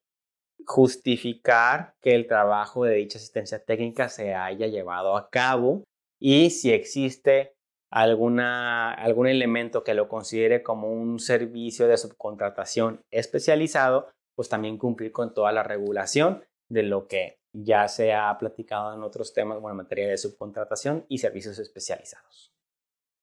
justificar 0.67 1.95
que 2.03 2.15
el 2.15 2.27
trabajo 2.27 2.85
de 2.85 2.97
dicha 2.97 3.19
asistencia 3.19 3.65
técnica 3.65 4.09
se 4.09 4.35
haya 4.35 4.67
llevado 4.67 5.17
a 5.17 5.31
cabo 5.31 5.85
y 6.21 6.51
si 6.51 6.71
existe 6.71 7.55
alguna, 7.91 8.93
algún 8.93 9.27
elemento 9.27 9.85
que 9.85 9.95
lo 9.95 10.09
considere 10.09 10.63
como 10.63 10.93
un 10.93 11.19
servicio 11.19 11.89
de 11.89 11.97
subcontratación 11.97 13.01
especializado, 13.11 14.11
pues 14.37 14.49
también 14.49 14.77
cumplir 14.77 15.13
con 15.13 15.33
toda 15.33 15.53
la 15.53 15.63
regulación 15.63 16.45
de 16.69 16.83
lo 16.83 17.07
que 17.07 17.39
ya 17.55 17.89
se 17.89 18.13
ha 18.13 18.37
platicado 18.37 18.95
en 18.95 19.03
otros 19.03 19.33
temas, 19.33 19.61
bueno, 19.61 19.73
en 19.73 19.79
materia 19.79 20.09
de 20.09 20.19
subcontratación 20.19 21.07
y 21.09 21.19
servicios 21.19 21.59
especializados. 21.59 22.53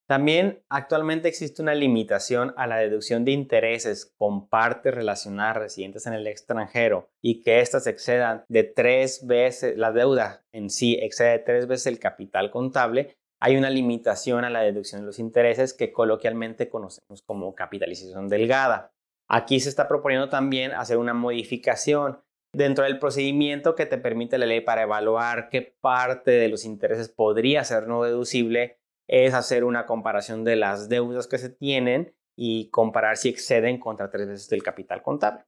También 0.08 0.62
actualmente 0.68 1.30
existe 1.30 1.62
una 1.62 1.74
limitación 1.74 2.54
a 2.58 2.68
la 2.68 2.78
deducción 2.78 3.24
de 3.24 3.32
intereses 3.32 4.14
con 4.18 4.50
partes 4.50 4.94
relacionadas 4.94 5.56
residentes 5.56 6.06
en 6.06 6.14
el 6.14 6.28
extranjero 6.28 7.10
y 7.22 7.44
que 7.44 7.62
éstas 7.62 7.88
excedan 7.88 8.44
de 8.50 8.64
tres 8.64 9.26
veces, 9.26 9.78
la 9.78 9.94
deuda 9.94 10.44
en 10.52 10.70
sí 10.70 10.98
excede 11.02 11.40
tres 11.40 11.66
veces 11.66 11.88
el 11.88 12.00
capital 12.00 12.52
contable, 12.52 13.16
hay 13.40 13.56
una 13.56 13.70
limitación 13.70 14.44
a 14.44 14.50
la 14.50 14.62
deducción 14.62 15.02
de 15.02 15.08
los 15.08 15.18
intereses 15.18 15.74
que 15.74 15.94
coloquialmente 15.94 16.70
conocemos 16.70 17.22
como 17.22 17.56
capitalización 17.56 18.28
delgada. 18.28 18.92
Aquí 19.30 19.62
se 19.62 19.70
está 19.70 19.88
proponiendo 19.88 20.28
también 20.28 20.74
hacer 20.74 20.98
una 20.98 21.14
modificación 21.14 22.20
dentro 22.54 22.84
del 22.84 23.00
procedimiento 23.00 23.76
que 23.76 23.86
te 23.86 23.98
permite 23.98 24.38
la 24.38 24.46
ley 24.46 24.62
para 24.62 24.84
evaluar 24.84 25.50
qué 25.50 25.62
parte 25.62 26.32
de 26.32 26.50
los 26.50 26.66
intereses 26.66 27.10
podría 27.10 27.64
ser 27.64 27.88
no 27.88 28.04
deducible 28.04 28.80
es 29.08 29.34
hacer 29.34 29.64
una 29.64 29.86
comparación 29.86 30.44
de 30.44 30.56
las 30.56 30.90
deudas 30.90 31.28
que 31.28 31.38
se 31.38 31.50
tienen 31.50 32.14
y 32.36 32.70
comparar 32.70 33.18
si 33.18 33.30
exceden 33.30 33.80
contra 33.80 34.10
tres 34.10 34.28
veces 34.28 34.50
del 34.50 34.64
capital 34.64 35.02
contable. 35.02 35.46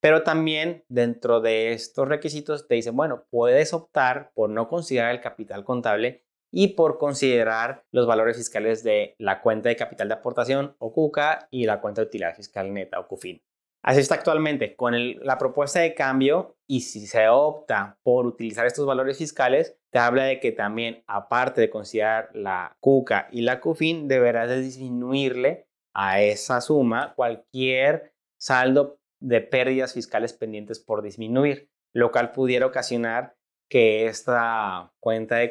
Pero 0.00 0.22
también 0.22 0.84
dentro 0.88 1.40
de 1.40 1.72
estos 1.72 2.08
requisitos 2.08 2.66
te 2.66 2.74
dicen, 2.74 2.96
bueno, 2.96 3.26
puedes 3.30 3.72
optar 3.72 4.32
por 4.34 4.50
no 4.50 4.68
considerar 4.68 5.12
el 5.12 5.20
capital 5.20 5.62
contable 5.64 6.24
y 6.50 6.68
por 6.68 6.98
considerar 6.98 7.84
los 7.92 8.06
valores 8.06 8.36
fiscales 8.36 8.82
de 8.82 9.14
la 9.18 9.40
cuenta 9.40 9.68
de 9.68 9.76
capital 9.76 10.08
de 10.08 10.14
aportación 10.14 10.74
o 10.78 10.92
CUCA 10.92 11.48
y 11.50 11.66
la 11.66 11.80
cuenta 11.80 12.00
de 12.00 12.08
utilidad 12.08 12.34
fiscal 12.34 12.72
neta 12.74 12.98
o 12.98 13.06
CUFIN. 13.06 13.42
Así 13.82 14.00
está 14.00 14.14
actualmente. 14.14 14.76
Con 14.76 14.94
la 15.24 15.38
propuesta 15.38 15.80
de 15.80 15.94
cambio 15.94 16.56
y 16.68 16.82
si 16.82 17.06
se 17.06 17.28
opta 17.28 17.98
por 18.04 18.26
utilizar 18.26 18.64
estos 18.66 18.86
valores 18.86 19.18
fiscales, 19.18 19.76
te 19.90 19.98
habla 19.98 20.24
de 20.24 20.38
que 20.38 20.52
también, 20.52 21.02
aparte 21.08 21.60
de 21.60 21.70
considerar 21.70 22.30
la 22.32 22.76
CUCA 22.80 23.28
y 23.32 23.42
la 23.42 23.60
CUFIN, 23.60 24.06
deberás 24.06 24.48
de 24.48 24.60
disminuirle 24.60 25.66
a 25.94 26.22
esa 26.22 26.60
suma 26.60 27.12
cualquier 27.14 28.14
saldo 28.40 29.00
de 29.20 29.40
pérdidas 29.40 29.94
fiscales 29.94 30.32
pendientes 30.32 30.78
por 30.78 31.02
disminuir, 31.02 31.68
lo 31.92 32.12
cual 32.12 32.32
pudiera 32.32 32.66
ocasionar 32.66 33.36
que 33.68 34.06
esta 34.06 34.92
cuenta 35.00 35.36
de, 35.36 35.50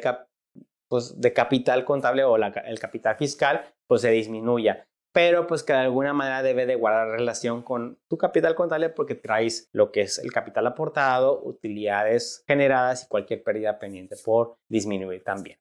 pues, 0.88 1.20
de 1.20 1.32
capital 1.32 1.84
contable 1.84 2.24
o 2.24 2.36
el 2.36 2.78
capital 2.78 3.16
fiscal 3.16 3.74
pues 3.86 4.02
se 4.02 4.10
disminuya 4.10 4.88
pero 5.12 5.46
pues 5.46 5.62
que 5.62 5.72
de 5.72 5.80
alguna 5.80 6.12
manera 6.12 6.42
debe 6.42 6.66
de 6.66 6.74
guardar 6.74 7.08
relación 7.08 7.62
con 7.62 7.98
tu 8.08 8.16
capital 8.16 8.54
contable 8.54 8.88
porque 8.88 9.14
traes 9.14 9.68
lo 9.72 9.92
que 9.92 10.02
es 10.02 10.18
el 10.18 10.32
capital 10.32 10.66
aportado, 10.66 11.42
utilidades 11.42 12.42
generadas 12.46 13.04
y 13.04 13.08
cualquier 13.08 13.42
pérdida 13.42 13.78
pendiente 13.78 14.16
por 14.24 14.56
disminuir 14.68 15.22
también. 15.22 15.58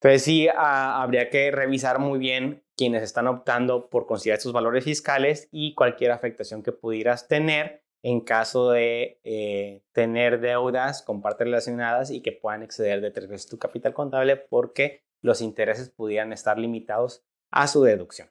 Entonces 0.00 0.22
sí, 0.22 0.48
ah, 0.54 1.02
habría 1.02 1.30
que 1.30 1.50
revisar 1.50 1.98
muy 1.98 2.18
bien 2.18 2.62
quienes 2.76 3.02
están 3.02 3.26
optando 3.26 3.88
por 3.88 4.06
considerar 4.06 4.38
estos 4.38 4.52
valores 4.52 4.84
fiscales 4.84 5.48
y 5.50 5.74
cualquier 5.74 6.10
afectación 6.10 6.62
que 6.62 6.72
pudieras 6.72 7.28
tener 7.28 7.84
en 8.02 8.20
caso 8.20 8.70
de 8.70 9.18
eh, 9.24 9.82
tener 9.92 10.40
deudas 10.40 11.00
con 11.00 11.22
partes 11.22 11.46
relacionadas 11.46 12.10
y 12.10 12.20
que 12.20 12.32
puedan 12.32 12.62
exceder 12.62 13.00
de 13.00 13.10
tres 13.10 13.28
veces 13.28 13.48
tu 13.48 13.58
capital 13.58 13.94
contable 13.94 14.36
porque 14.36 15.04
los 15.22 15.40
intereses 15.40 15.88
pudieran 15.88 16.34
estar 16.34 16.58
limitados 16.58 17.24
a 17.50 17.66
su 17.66 17.82
deducción. 17.82 18.28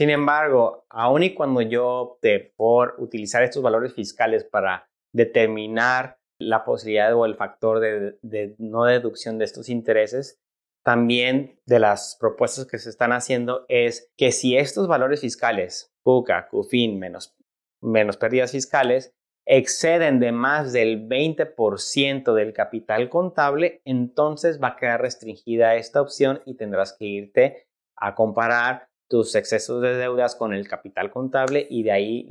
Sin 0.00 0.08
embargo, 0.08 0.86
aun 0.88 1.24
y 1.24 1.34
cuando 1.34 1.60
yo 1.60 1.86
opte 1.86 2.54
por 2.56 2.94
utilizar 2.96 3.42
estos 3.42 3.62
valores 3.62 3.92
fiscales 3.92 4.44
para 4.44 4.88
determinar 5.12 6.16
la 6.38 6.64
posibilidad 6.64 7.14
o 7.14 7.26
el 7.26 7.34
factor 7.34 7.80
de, 7.80 8.54
no 8.56 8.84
deducción 8.84 9.36
de 9.36 9.44
estos 9.44 9.68
intereses, 9.68 10.40
también 10.82 11.60
de 11.66 11.80
las 11.80 12.16
propuestas 12.18 12.64
que 12.64 12.78
se 12.78 12.88
están 12.88 13.12
haciendo 13.12 13.66
es 13.68 14.10
que 14.16 14.32
si 14.32 14.56
estos 14.56 14.88
valores 14.88 15.20
fiscales, 15.20 15.92
PUCA, 16.02 16.48
CUFIN, 16.48 16.98
menos, 16.98 17.36
menos 17.82 18.16
pérdidas 18.16 18.52
fiscales, 18.52 19.14
exceden 19.44 20.18
de 20.18 20.32
más 20.32 20.72
del 20.72 21.06
20% 21.10 22.32
del 22.32 22.54
capital 22.54 23.10
contable, 23.10 23.82
entonces 23.84 24.62
va 24.62 24.68
a 24.68 24.76
quedar 24.76 25.02
restringida 25.02 25.74
esta 25.74 26.00
opción 26.00 26.40
y 26.46 26.54
tendrás 26.54 26.96
que 26.98 27.04
irte 27.04 27.66
a 27.96 28.14
comparar 28.14 28.89
tus 29.10 29.34
excesos 29.34 29.82
de 29.82 29.96
deudas 29.96 30.36
con 30.36 30.54
el 30.54 30.68
capital 30.68 31.10
contable 31.10 31.66
y 31.68 31.82
de 31.82 31.90
ahí 31.90 32.28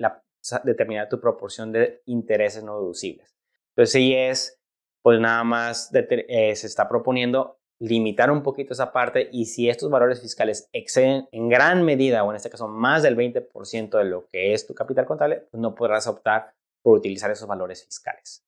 determinar 0.63 1.09
tu 1.09 1.19
proporción 1.19 1.73
de 1.73 2.01
intereses 2.05 2.63
no 2.63 2.79
deducibles. 2.79 3.35
Entonces, 3.71 3.91
sí 3.91 4.15
es, 4.15 4.61
pues 5.03 5.19
nada 5.19 5.43
más 5.43 5.91
eh, 5.93 6.55
se 6.55 6.67
está 6.67 6.87
proponiendo 6.87 7.59
limitar 7.81 8.31
un 8.31 8.43
poquito 8.43 8.73
esa 8.73 8.91
parte 8.91 9.29
y 9.31 9.45
si 9.45 9.69
estos 9.69 9.89
valores 9.89 10.21
fiscales 10.21 10.69
exceden 10.73 11.27
en 11.31 11.49
gran 11.49 11.83
medida 11.83 12.23
o 12.23 12.29
en 12.29 12.37
este 12.37 12.49
caso 12.49 12.67
más 12.67 13.03
del 13.03 13.15
20% 13.15 13.97
de 13.97 14.05
lo 14.05 14.27
que 14.27 14.53
es 14.53 14.65
tu 14.65 14.73
capital 14.73 15.05
contable, 15.05 15.47
pues 15.51 15.61
no 15.61 15.75
podrás 15.75 16.07
optar 16.07 16.53
por 16.81 16.97
utilizar 16.97 17.29
esos 17.29 17.47
valores 17.47 17.83
fiscales. 17.83 18.45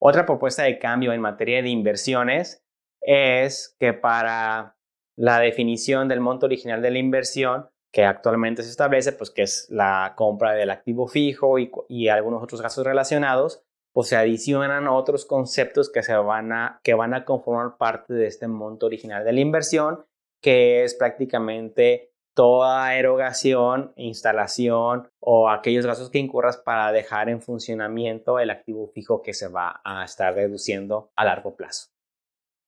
Otra 0.00 0.26
propuesta 0.26 0.64
de 0.64 0.78
cambio 0.80 1.12
en 1.12 1.20
materia 1.20 1.62
de 1.62 1.68
inversiones 1.68 2.64
es 3.00 3.76
que 3.78 3.92
para 3.92 4.76
la 5.16 5.38
definición 5.38 6.08
del 6.08 6.20
monto 6.20 6.46
original 6.46 6.82
de 6.82 6.90
la 6.90 6.98
inversión 6.98 7.68
que 7.92 8.04
actualmente 8.04 8.62
se 8.62 8.70
establece, 8.70 9.12
pues 9.12 9.30
que 9.30 9.42
es 9.42 9.66
la 9.70 10.14
compra 10.16 10.52
del 10.52 10.70
activo 10.70 11.06
fijo 11.06 11.58
y, 11.58 12.08
algunos 12.08 12.42
otros 12.42 12.62
gastos 12.62 12.86
relacionados, 12.86 13.62
pues 13.92 14.08
se 14.08 14.16
adicionan 14.16 14.88
otros 14.88 15.26
conceptos 15.26 15.90
que, 15.92 16.02
se 16.02 16.14
van 16.16 16.52
a, 16.52 16.80
que 16.82 16.94
van 16.94 17.12
a 17.12 17.26
conformar 17.26 17.76
parte 17.76 18.14
de 18.14 18.26
este 18.26 18.48
monto 18.48 18.86
original 18.86 19.24
de 19.24 19.32
la 19.32 19.40
inversión, 19.40 20.06
que 20.40 20.84
es 20.84 20.94
prácticamente 20.94 22.12
toda 22.34 22.94
erogación, 22.96 23.92
instalación 23.96 25.10
o 25.20 25.50
aquellos 25.50 25.84
gastos 25.84 26.08
que 26.08 26.18
incurras 26.18 26.56
para 26.56 26.90
dejar 26.92 27.28
en 27.28 27.42
funcionamiento 27.42 28.38
el 28.38 28.48
activo 28.48 28.88
fijo 28.88 29.20
que 29.20 29.34
se 29.34 29.48
va 29.48 29.82
a 29.84 30.02
estar 30.04 30.34
reduciendo 30.34 31.10
a 31.14 31.26
largo 31.26 31.54
plazo. 31.56 31.91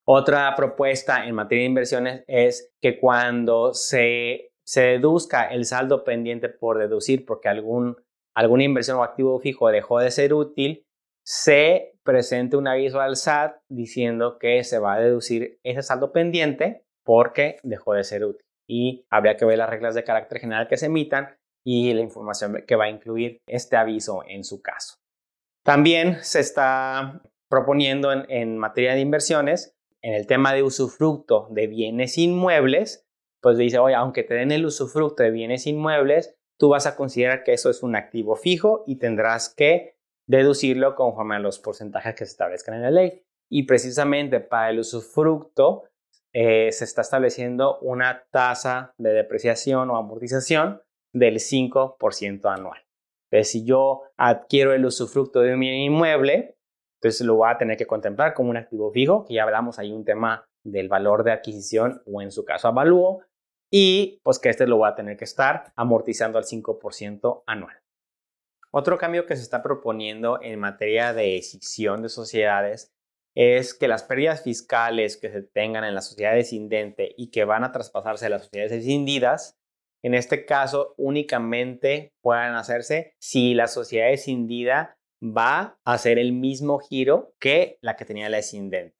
Otra 0.06 0.54
propuesta 0.54 1.24
en 1.26 1.34
materia 1.34 1.62
de 1.62 1.68
inversiones 1.68 2.24
es 2.26 2.72
que 2.82 3.00
cuando 3.00 3.72
se, 3.72 4.50
se 4.62 4.82
deduzca 4.82 5.44
el 5.44 5.64
saldo 5.64 6.04
pendiente 6.04 6.50
por 6.50 6.78
deducir 6.78 7.24
porque 7.24 7.48
algún, 7.48 7.96
alguna 8.34 8.64
inversión 8.64 8.98
o 8.98 9.02
activo 9.02 9.38
fijo 9.40 9.68
dejó 9.68 10.00
de 10.00 10.10
ser 10.10 10.34
útil, 10.34 10.84
se 11.24 11.94
presente 12.02 12.58
un 12.58 12.68
aviso 12.68 13.00
al 13.00 13.16
SAT 13.16 13.56
diciendo 13.70 14.38
que 14.38 14.62
se 14.62 14.78
va 14.78 14.94
a 14.94 15.00
deducir 15.00 15.58
ese 15.62 15.82
saldo 15.82 16.12
pendiente 16.12 16.84
porque 17.02 17.56
dejó 17.62 17.94
de 17.94 18.04
ser 18.04 18.24
útil. 18.24 18.44
Y 18.68 19.06
habría 19.10 19.36
que 19.38 19.46
ver 19.46 19.58
las 19.58 19.70
reglas 19.70 19.94
de 19.94 20.04
carácter 20.04 20.38
general 20.38 20.68
que 20.68 20.76
se 20.76 20.86
emitan 20.86 21.34
y 21.64 21.94
la 21.94 22.02
información 22.02 22.62
que 22.66 22.76
va 22.76 22.84
a 22.84 22.90
incluir 22.90 23.38
este 23.46 23.76
aviso 23.76 24.22
en 24.26 24.44
su 24.44 24.60
caso. 24.60 24.96
También 25.64 26.22
se 26.22 26.40
está 26.40 27.22
proponiendo 27.48 28.12
en, 28.12 28.26
en 28.30 28.58
materia 28.58 28.92
de 28.92 29.00
inversiones 29.00 29.73
en 30.04 30.12
el 30.12 30.26
tema 30.26 30.52
de 30.52 30.62
usufructo 30.62 31.48
de 31.50 31.66
bienes 31.66 32.18
inmuebles, 32.18 33.08
pues 33.40 33.56
dice, 33.56 33.78
oye, 33.78 33.94
aunque 33.94 34.22
te 34.22 34.34
den 34.34 34.52
el 34.52 34.66
usufructo 34.66 35.22
de 35.22 35.30
bienes 35.30 35.66
inmuebles, 35.66 36.36
tú 36.58 36.68
vas 36.68 36.86
a 36.86 36.94
considerar 36.94 37.42
que 37.42 37.54
eso 37.54 37.70
es 37.70 37.82
un 37.82 37.96
activo 37.96 38.36
fijo 38.36 38.84
y 38.86 38.96
tendrás 38.96 39.48
que 39.48 39.96
deducirlo 40.26 40.94
conforme 40.94 41.36
a 41.36 41.38
los 41.38 41.58
porcentajes 41.58 42.14
que 42.14 42.26
se 42.26 42.32
establezcan 42.32 42.74
en 42.74 42.82
la 42.82 42.90
ley. 42.90 43.24
Y 43.50 43.62
precisamente 43.62 44.40
para 44.40 44.68
el 44.68 44.80
usufructo 44.80 45.84
eh, 46.34 46.70
se 46.70 46.84
está 46.84 47.00
estableciendo 47.00 47.78
una 47.78 48.26
tasa 48.30 48.92
de 48.98 49.10
depreciación 49.10 49.88
o 49.88 49.96
amortización 49.96 50.82
del 51.14 51.36
5% 51.36 52.54
anual. 52.54 52.80
Entonces, 53.30 53.50
si 53.50 53.64
yo 53.64 54.02
adquiero 54.18 54.74
el 54.74 54.84
usufructo 54.84 55.40
de 55.40 55.54
un 55.54 55.60
bien 55.60 55.76
inmueble, 55.76 56.58
entonces 57.04 57.26
lo 57.26 57.36
va 57.36 57.50
a 57.50 57.58
tener 57.58 57.76
que 57.76 57.86
contemplar 57.86 58.32
como 58.32 58.48
un 58.48 58.56
activo 58.56 58.90
fijo, 58.90 59.26
que 59.26 59.34
ya 59.34 59.42
hablamos 59.42 59.78
ahí 59.78 59.92
un 59.92 60.06
tema 60.06 60.48
del 60.64 60.88
valor 60.88 61.22
de 61.22 61.32
adquisición 61.32 62.02
o 62.06 62.22
en 62.22 62.30
su 62.30 62.46
caso 62.46 62.68
avalúo, 62.68 63.22
y 63.70 64.20
pues 64.22 64.38
que 64.38 64.48
este 64.48 64.66
lo 64.66 64.78
va 64.78 64.88
a 64.88 64.94
tener 64.94 65.18
que 65.18 65.24
estar 65.24 65.72
amortizando 65.76 66.38
al 66.38 66.44
5% 66.44 67.42
anual. 67.46 67.76
Otro 68.70 68.96
cambio 68.96 69.26
que 69.26 69.36
se 69.36 69.42
está 69.42 69.62
proponiendo 69.62 70.40
en 70.40 70.58
materia 70.58 71.12
de 71.12 71.36
escisión 71.36 72.00
de 72.00 72.08
sociedades 72.08 72.90
es 73.36 73.74
que 73.74 73.86
las 73.86 74.02
pérdidas 74.02 74.42
fiscales 74.42 75.18
que 75.18 75.30
se 75.30 75.42
tengan 75.42 75.84
en 75.84 75.94
las 75.94 76.08
sociedades 76.08 76.54
indente 76.54 77.14
y 77.18 77.30
que 77.30 77.44
van 77.44 77.64
a 77.64 77.72
traspasarse 77.72 78.26
a 78.26 78.30
las 78.30 78.44
sociedades 78.44 78.72
escindidas, 78.72 79.58
en 80.02 80.14
este 80.14 80.46
caso 80.46 80.94
únicamente 80.96 82.14
puedan 82.22 82.54
hacerse 82.54 83.12
si 83.18 83.52
la 83.52 83.66
sociedad 83.66 84.10
escindida 84.10 84.96
va 85.24 85.78
a 85.84 85.94
hacer 85.94 86.18
el 86.18 86.32
mismo 86.32 86.78
giro 86.78 87.34
que 87.40 87.78
la 87.80 87.96
que 87.96 88.04
tenía 88.04 88.28
la 88.28 88.38
escindente. 88.38 88.96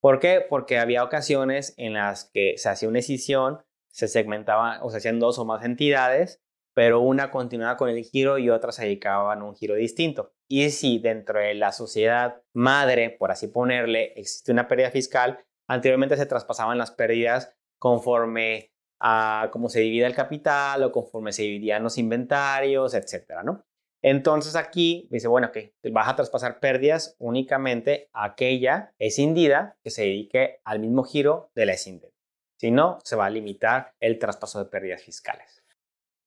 ¿Por 0.00 0.18
qué? 0.18 0.44
Porque 0.48 0.78
había 0.78 1.04
ocasiones 1.04 1.74
en 1.76 1.94
las 1.94 2.30
que 2.32 2.54
se 2.58 2.68
hacía 2.68 2.88
una 2.88 2.98
escisión, 2.98 3.62
se 3.88 4.08
segmentaba 4.08 4.82
o 4.82 4.90
se 4.90 4.98
hacían 4.98 5.20
dos 5.20 5.38
o 5.38 5.44
más 5.44 5.64
entidades, 5.64 6.42
pero 6.74 7.00
una 7.00 7.30
continuaba 7.30 7.76
con 7.76 7.88
el 7.88 8.02
giro 8.04 8.38
y 8.38 8.50
otras 8.50 8.76
se 8.76 8.84
dedicaban 8.84 9.40
a 9.40 9.44
un 9.44 9.54
giro 9.54 9.74
distinto. 9.74 10.32
Y 10.48 10.70
si 10.70 10.98
dentro 10.98 11.38
de 11.38 11.54
la 11.54 11.72
sociedad 11.72 12.42
madre, 12.52 13.10
por 13.10 13.30
así 13.30 13.48
ponerle, 13.48 14.12
existe 14.16 14.52
una 14.52 14.68
pérdida 14.68 14.90
fiscal, 14.90 15.44
anteriormente 15.68 16.16
se 16.16 16.26
traspasaban 16.26 16.78
las 16.78 16.90
pérdidas 16.90 17.54
conforme 17.78 18.72
a 19.00 19.50
cómo 19.52 19.68
se 19.68 19.80
divide 19.80 20.06
el 20.06 20.14
capital 20.14 20.82
o 20.84 20.92
conforme 20.92 21.32
se 21.32 21.42
dividían 21.42 21.82
los 21.82 21.98
inventarios, 21.98 22.94
etcétera, 22.94 23.42
¿no? 23.42 23.64
Entonces 24.02 24.56
aquí 24.56 25.06
dice, 25.10 25.28
bueno, 25.28 25.52
que 25.52 25.74
vas 25.92 26.08
a 26.08 26.16
traspasar 26.16 26.58
pérdidas 26.58 27.14
únicamente 27.18 28.10
a 28.12 28.24
aquella 28.24 28.92
escindida 28.98 29.76
que 29.82 29.90
se 29.90 30.02
dedique 30.02 30.60
al 30.64 30.80
mismo 30.80 31.04
giro 31.04 31.50
de 31.54 31.66
la 31.66 31.74
escindida. 31.74 32.10
Si 32.58 32.70
no, 32.70 32.98
se 33.04 33.16
va 33.16 33.26
a 33.26 33.30
limitar 33.30 33.94
el 34.00 34.18
traspaso 34.18 34.58
de 34.58 34.70
pérdidas 34.70 35.02
fiscales. 35.02 35.64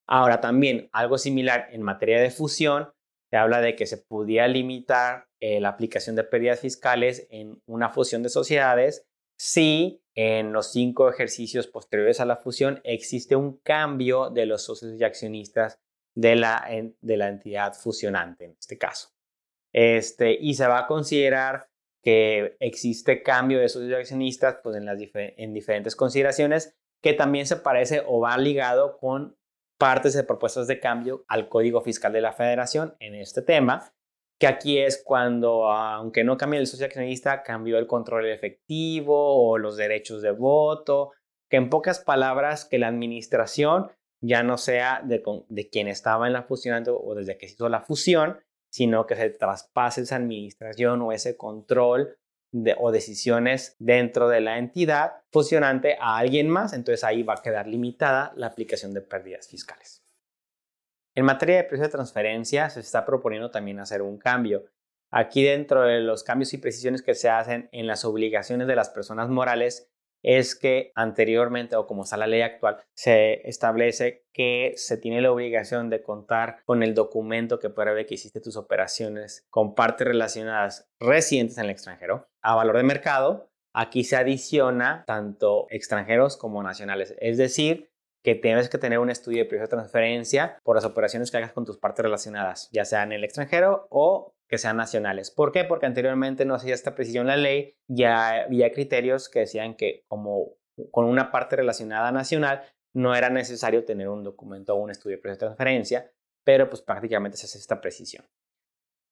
Ahora 0.07 0.39
también 0.39 0.89
algo 0.91 1.17
similar 1.17 1.67
en 1.71 1.81
materia 1.81 2.21
de 2.21 2.31
fusión, 2.31 2.93
se 3.29 3.37
habla 3.37 3.59
de 3.59 3.75
que 3.75 3.87
se 3.87 3.97
podía 3.97 4.47
limitar 4.47 5.27
eh, 5.41 5.59
la 5.59 5.69
aplicación 5.69 6.15
de 6.15 6.23
pérdidas 6.23 6.59
fiscales 6.59 7.27
en 7.29 7.61
una 7.65 7.89
fusión 7.89 8.23
de 8.23 8.29
sociedades 8.29 9.05
si 9.37 10.01
en 10.15 10.53
los 10.53 10.71
cinco 10.71 11.09
ejercicios 11.09 11.67
posteriores 11.67 12.19
a 12.19 12.25
la 12.25 12.37
fusión 12.37 12.79
existe 12.83 13.35
un 13.35 13.57
cambio 13.57 14.29
de 14.29 14.45
los 14.45 14.63
socios 14.63 14.93
y 14.97 15.03
accionistas 15.03 15.79
de 16.15 16.35
la, 16.35 16.67
de 17.01 17.17
la 17.17 17.27
entidad 17.27 17.73
fusionante 17.73 18.45
en 18.45 18.55
este 18.57 18.77
caso. 18.77 19.09
Este, 19.73 20.37
y 20.39 20.53
se 20.53 20.67
va 20.67 20.79
a 20.79 20.87
considerar 20.87 21.67
que 22.01 22.55
existe 22.59 23.23
cambio 23.23 23.59
de 23.59 23.67
socios 23.67 23.99
accionistas 23.99 24.57
pues, 24.63 24.77
en, 24.77 24.85
las 24.85 24.97
en 25.13 25.53
diferentes 25.53 25.95
consideraciones 25.95 26.75
que 27.01 27.13
también 27.13 27.45
se 27.45 27.57
parece 27.57 28.03
o 28.05 28.19
va 28.19 28.37
ligado 28.37 28.97
con 28.97 29.37
partes 29.77 30.13
de 30.13 30.23
propuestas 30.23 30.67
de 30.67 30.79
cambio 30.79 31.25
al 31.27 31.49
Código 31.49 31.81
Fiscal 31.81 32.13
de 32.13 32.21
la 32.21 32.31
Federación 32.31 32.95
en 32.99 33.15
este 33.15 33.41
tema, 33.41 33.91
que 34.39 34.47
aquí 34.47 34.79
es 34.79 35.01
cuando, 35.03 35.69
aunque 35.69 36.23
no 36.23 36.37
cambie 36.37 36.59
el 36.59 36.67
socio 36.67 36.85
accionista, 36.85 37.43
cambió 37.43 37.77
el 37.77 37.87
control 37.87 38.27
efectivo 38.27 39.49
o 39.49 39.57
los 39.57 39.77
derechos 39.77 40.21
de 40.21 40.31
voto, 40.31 41.11
que 41.49 41.57
en 41.57 41.69
pocas 41.69 41.99
palabras 41.99 42.65
que 42.65 42.79
la 42.79 42.87
administración 42.87 43.91
ya 44.25 44.43
no 44.43 44.57
sea 44.57 45.01
de, 45.03 45.21
quien 45.71 45.87
estaba 45.87 46.27
en 46.27 46.33
la 46.33 46.43
fusión 46.43 46.83
o 46.87 47.15
desde 47.15 47.37
que 47.37 47.47
se 47.47 47.53
hizo 47.53 47.69
la 47.69 47.81
fusión, 47.81 48.39
sino 48.69 49.05
que 49.05 49.15
se 49.15 49.29
traspase 49.29 50.01
esa 50.01 50.17
administración 50.17 51.01
o 51.01 51.11
ese 51.11 51.37
control 51.37 52.17
o 52.77 52.91
decisiones 52.91 53.75
dentro 53.79 54.29
de 54.29 54.41
la 54.41 54.57
entidad 54.57 55.23
fusionante 55.31 55.97
a 55.99 56.17
alguien 56.17 56.49
más, 56.49 56.73
entonces 56.73 57.03
ahí 57.03 57.23
va 57.23 57.35
a 57.35 57.41
quedar 57.41 57.67
limitada 57.67 58.33
la 58.35 58.47
aplicación 58.47 58.93
de 58.93 59.01
pérdidas 59.01 59.47
fiscales. 59.47 60.03
En 61.15 61.25
materia 61.25 61.57
de 61.57 61.63
precio 61.63 61.85
de 61.85 61.91
transferencia 61.91 62.69
se 62.69 62.79
está 62.79 63.05
proponiendo 63.05 63.51
también 63.51 63.79
hacer 63.79 64.01
un 64.01 64.17
cambio. 64.17 64.65
Aquí 65.11 65.43
dentro 65.43 65.83
de 65.83 66.01
los 66.01 66.23
cambios 66.23 66.53
y 66.53 66.57
precisiones 66.57 67.01
que 67.01 67.15
se 67.15 67.29
hacen 67.29 67.69
en 67.71 67.87
las 67.87 68.03
obligaciones 68.03 68.67
de 68.67 68.75
las 68.75 68.89
personas 68.89 69.29
morales, 69.29 69.89
es 70.23 70.55
que 70.55 70.91
anteriormente 70.95 71.75
o 71.75 71.87
como 71.87 72.03
está 72.03 72.17
la 72.17 72.27
ley 72.27 72.41
actual, 72.41 72.83
se 72.93 73.47
establece 73.47 74.25
que 74.33 74.73
se 74.75 74.97
tiene 74.97 75.21
la 75.21 75.31
obligación 75.31 75.89
de 75.89 76.01
contar 76.01 76.57
con 76.65 76.83
el 76.83 76.93
documento 76.93 77.59
que 77.59 77.69
pruebe 77.69 78.05
que 78.05 78.15
hiciste 78.15 78.41
tus 78.41 78.57
operaciones 78.57 79.45
con 79.49 79.75
partes 79.75 80.07
relacionadas 80.07 80.89
residentes 80.99 81.57
en 81.57 81.65
el 81.65 81.71
extranjero 81.71 82.27
a 82.41 82.55
valor 82.55 82.77
de 82.77 82.83
mercado. 82.83 83.49
Aquí 83.73 84.03
se 84.03 84.15
adiciona 84.15 85.03
tanto 85.05 85.67
extranjeros 85.69 86.37
como 86.37 86.63
nacionales, 86.63 87.13
es 87.19 87.37
decir, 87.37 87.91
que 88.25 88.33
tienes 88.33 88.69
que 88.69 88.79
tener 88.79 88.97
un 88.97 89.11
estudio 89.11 89.43
de 89.43 89.45
precio 89.45 89.65
de 89.65 89.69
transferencia 89.69 90.57
por 90.63 90.75
las 90.75 90.83
operaciones 90.83 91.29
que 91.29 91.37
hagas 91.37 91.53
con 91.53 91.63
tus 91.63 91.77
partes 91.77 92.03
relacionadas, 92.03 92.69
ya 92.71 92.83
sea 92.83 93.03
en 93.03 93.11
el 93.11 93.23
extranjero 93.23 93.87
o 93.91 94.34
que 94.47 94.57
sean 94.57 94.77
nacionales. 94.77 95.31
¿Por 95.31 95.51
qué? 95.51 95.63
Porque 95.63 95.85
anteriormente 95.85 96.45
no 96.45 96.55
hacía 96.55 96.73
esta 96.73 96.95
precisión 96.95 97.27
la 97.27 97.37
ley, 97.37 97.75
ya 97.87 98.43
había 98.43 98.71
criterios 98.71 99.29
que 99.29 99.39
decían 99.39 99.75
que 99.75 100.03
como 100.07 100.57
con 100.91 101.05
una 101.05 101.31
parte 101.31 101.55
relacionada 101.55 102.11
nacional 102.11 102.63
no 102.93 103.15
era 103.15 103.29
necesario 103.29 103.85
tener 103.85 104.09
un 104.09 104.23
documento 104.23 104.73
o 104.73 104.77
un 104.77 104.91
estudio 104.91 105.17
de 105.17 105.21
precio 105.21 105.35
de 105.35 105.45
transferencia, 105.47 106.11
pero 106.43 106.69
pues 106.69 106.81
prácticamente 106.81 107.37
se 107.37 107.45
hace 107.45 107.57
esta 107.57 107.81
precisión. 107.81 108.25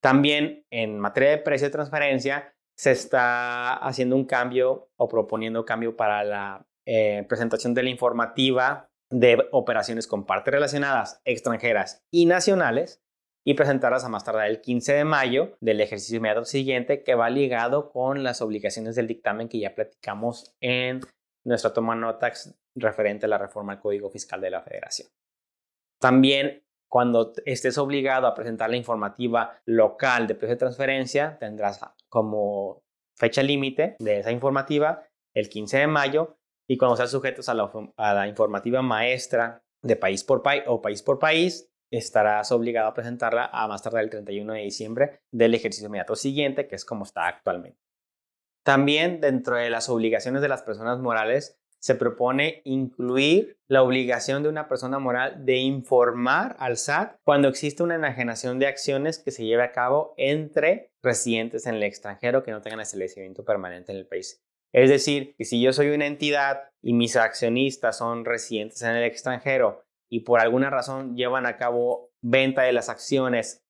También 0.02 0.66
en 0.70 1.00
materia 1.00 1.32
de 1.32 1.38
precio 1.38 1.68
de 1.68 1.72
transferencia 1.72 2.54
se 2.76 2.92
está 2.92 3.76
haciendo 3.76 4.16
un 4.16 4.26
cambio 4.26 4.90
o 4.98 5.08
proponiendo 5.08 5.66
cambio 5.66 5.96
para 5.96 6.24
la 6.24 6.68
eh, 6.86 7.26
presentación 7.28 7.74
de 7.74 7.84
la 7.84 7.90
informativa 7.90 8.90
de 9.10 9.48
operaciones 9.52 10.08
con 10.08 10.26
partes 10.26 10.54
relacionadas 10.54 11.22
extranjeras 11.24 12.04
y 12.12 12.26
nacionales 12.26 13.03
y 13.46 13.56
presentarlas 13.56 14.06
a 14.06 14.10
más 14.10 14.24
tardar 14.24 14.48
el 14.48 14.62
15 14.62 14.94
de 14.94 15.04
mayo 15.06 15.58
del 15.60 15.82
ejercicio 15.82 16.18
inmediato 16.18 16.46
siguiente 16.46 17.04
que 17.04 17.16
va 17.16 17.30
ligado 17.30 17.92
con 17.92 18.24
las 18.24 18.42
obligaciones 18.42 18.96
del 18.96 19.08
dictamen 19.08 19.50
que 19.50 19.60
ya 19.60 19.76
platicamos 19.76 20.56
en 20.62 21.02
nuestra 21.46 21.74
toma 21.74 21.96
notas 21.96 22.58
referente 22.76 23.26
a 23.26 23.30
la 23.30 23.38
reforma 23.38 23.74
al 23.74 23.80
Código 23.80 24.10
Fiscal 24.10 24.40
de 24.40 24.50
la 24.50 24.62
Federación. 24.62 25.10
También 26.00 26.64
cuando 26.90 27.34
estés 27.46 27.78
obligado 27.80 28.28
a 28.28 28.36
presentar 28.36 28.70
la 28.70 28.78
informativa 28.78 29.60
local 29.66 30.28
de 30.28 30.36
precio 30.36 30.56
de 30.56 30.60
transferencia, 30.60 31.38
tendrás 31.40 31.82
como 32.08 32.84
fecha 33.18 33.42
límite 33.42 33.96
de 33.98 34.20
esa 34.20 34.32
informativa 34.32 35.04
el 35.34 35.50
15 35.50 35.80
de 35.80 35.88
mayo 35.88 36.38
y 36.70 36.78
cuando 36.78 36.96
seas 36.96 37.10
sujetos 37.10 37.50
a 37.50 37.56
la, 37.56 37.72
a 37.98 38.14
la 38.14 38.28
informativa 38.28 38.84
maestra 38.84 39.64
de 39.82 39.96
país 39.96 40.24
por 40.24 40.44
país 40.44 40.64
o 40.68 40.82
país 40.82 41.02
por 41.02 41.18
país, 41.18 41.73
estarás 41.98 42.52
obligado 42.52 42.88
a 42.88 42.94
presentarla 42.94 43.50
a 43.52 43.68
más 43.68 43.82
tardar 43.82 44.04
el 44.04 44.10
31 44.10 44.54
de 44.54 44.62
diciembre 44.62 45.22
del 45.32 45.54
ejercicio 45.54 45.88
inmediato 45.88 46.16
siguiente, 46.16 46.68
que 46.68 46.76
es 46.76 46.86
como 46.86 47.04
está 47.04 47.28
actualmente. 47.28 47.80
También 48.64 49.20
dentro 49.22 49.58
de 49.58 49.70
las 49.70 49.90
obligaciones 49.90 50.42
de 50.42 50.48
las 50.48 50.64
personas 50.64 51.00
morales 51.00 51.60
se 51.80 51.96
propone 51.96 52.62
incluir 52.64 53.58
la 53.68 53.84
obligación 53.84 54.42
de 54.42 54.48
una 54.48 54.70
persona 54.70 55.00
moral 55.00 55.44
de 55.46 55.58
informar 55.58 56.56
al 56.60 56.78
SAT 56.78 57.18
cuando 57.26 57.50
existe 57.50 57.84
una 57.84 57.96
enajenación 57.96 58.58
de 58.58 58.68
acciones 58.68 59.20
que 59.20 59.32
se 59.32 59.44
lleve 59.44 59.64
a 59.64 59.74
cabo 59.74 60.14
entre 60.16 60.94
residentes 61.04 61.68
en 61.68 61.76
el 61.76 61.84
extranjero 61.84 62.42
que 62.42 62.52
no 62.52 62.62
tengan 62.62 62.80
establecimiento 62.80 63.44
permanente 63.44 63.92
en 63.92 63.98
el 63.98 64.08
país. 64.08 64.42
Es 64.72 64.90
decir, 64.90 65.36
que 65.38 65.44
si 65.44 65.62
yo 65.62 65.74
soy 65.74 65.90
una 65.90 66.08
entidad 66.08 66.64
y 66.82 66.94
mis 66.94 67.18
accionistas 67.18 67.98
son 67.98 68.24
residentes 68.24 68.82
en 68.82 68.96
el 68.96 69.04
extranjero 69.04 69.84
y 70.14 70.20
por 70.20 70.40
alguna 70.40 70.70
razón 70.70 71.16
llevan 71.16 71.48
a 71.48 71.58
cabo 71.58 72.12
venta 72.22 72.62
de 72.62 72.72
las 72.72 72.88
acciones 72.88 73.66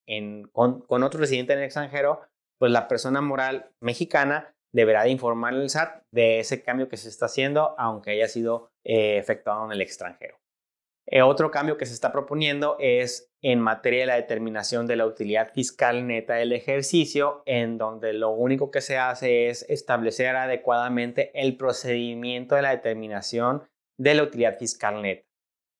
con, 0.51 0.83
otro 0.89 1.21
residente 1.21 1.53
en 1.53 1.59
el 1.59 1.65
extranjero, 1.65 2.19
pues 2.59 2.69
la 2.69 2.89
persona 2.89 3.21
moral 3.21 3.71
mexicana 3.79 4.53
deberá 4.73 5.03
de 5.03 5.12
informar 5.12 5.53
al 5.53 5.69
SAT 5.69 6.03
de 6.12 6.39
ese 6.39 6.62
cambio 6.62 6.89
que 6.89 6.97
se 6.97 7.07
está 7.07 7.27
haciendo, 7.27 7.75
aunque 7.77 8.12
haya 8.12 8.27
sido 8.27 8.73
eh, 8.83 9.17
efectuado 9.17 9.63
en 9.63 9.71
el 9.71 9.79
extranjero. 9.79 10.35
Eh, 11.07 11.21
otro 11.21 11.50
cambio 11.50 11.77
que 11.77 11.85
se 11.85 11.93
está 11.93 12.12
proponiendo 12.12 12.75
es 12.79 13.31
en 13.41 13.62
materia 13.62 14.01
de 14.01 14.07
la 14.07 14.15
determinación 14.15 14.85
de 14.85 14.97
la 14.97 15.05
utilidad 15.05 15.53
fiscal 15.53 16.05
neta 16.07 16.33
del 16.33 16.51
ejercicio, 16.51 17.41
en 17.45 17.77
donde 17.77 18.12
lo 18.12 18.31
único 18.31 18.69
que 18.69 18.81
se 18.81 18.97
hace 18.97 19.47
es 19.47 19.63
establecer 19.69 20.35
adecuadamente 20.35 21.31
el 21.41 21.55
procedimiento 21.55 22.55
de 22.55 22.63
la 22.63 22.71
determinación 22.71 23.63
de 23.97 24.15
la 24.15 24.23
utilidad 24.23 24.58
fiscal 24.58 25.01
neta 25.01 25.33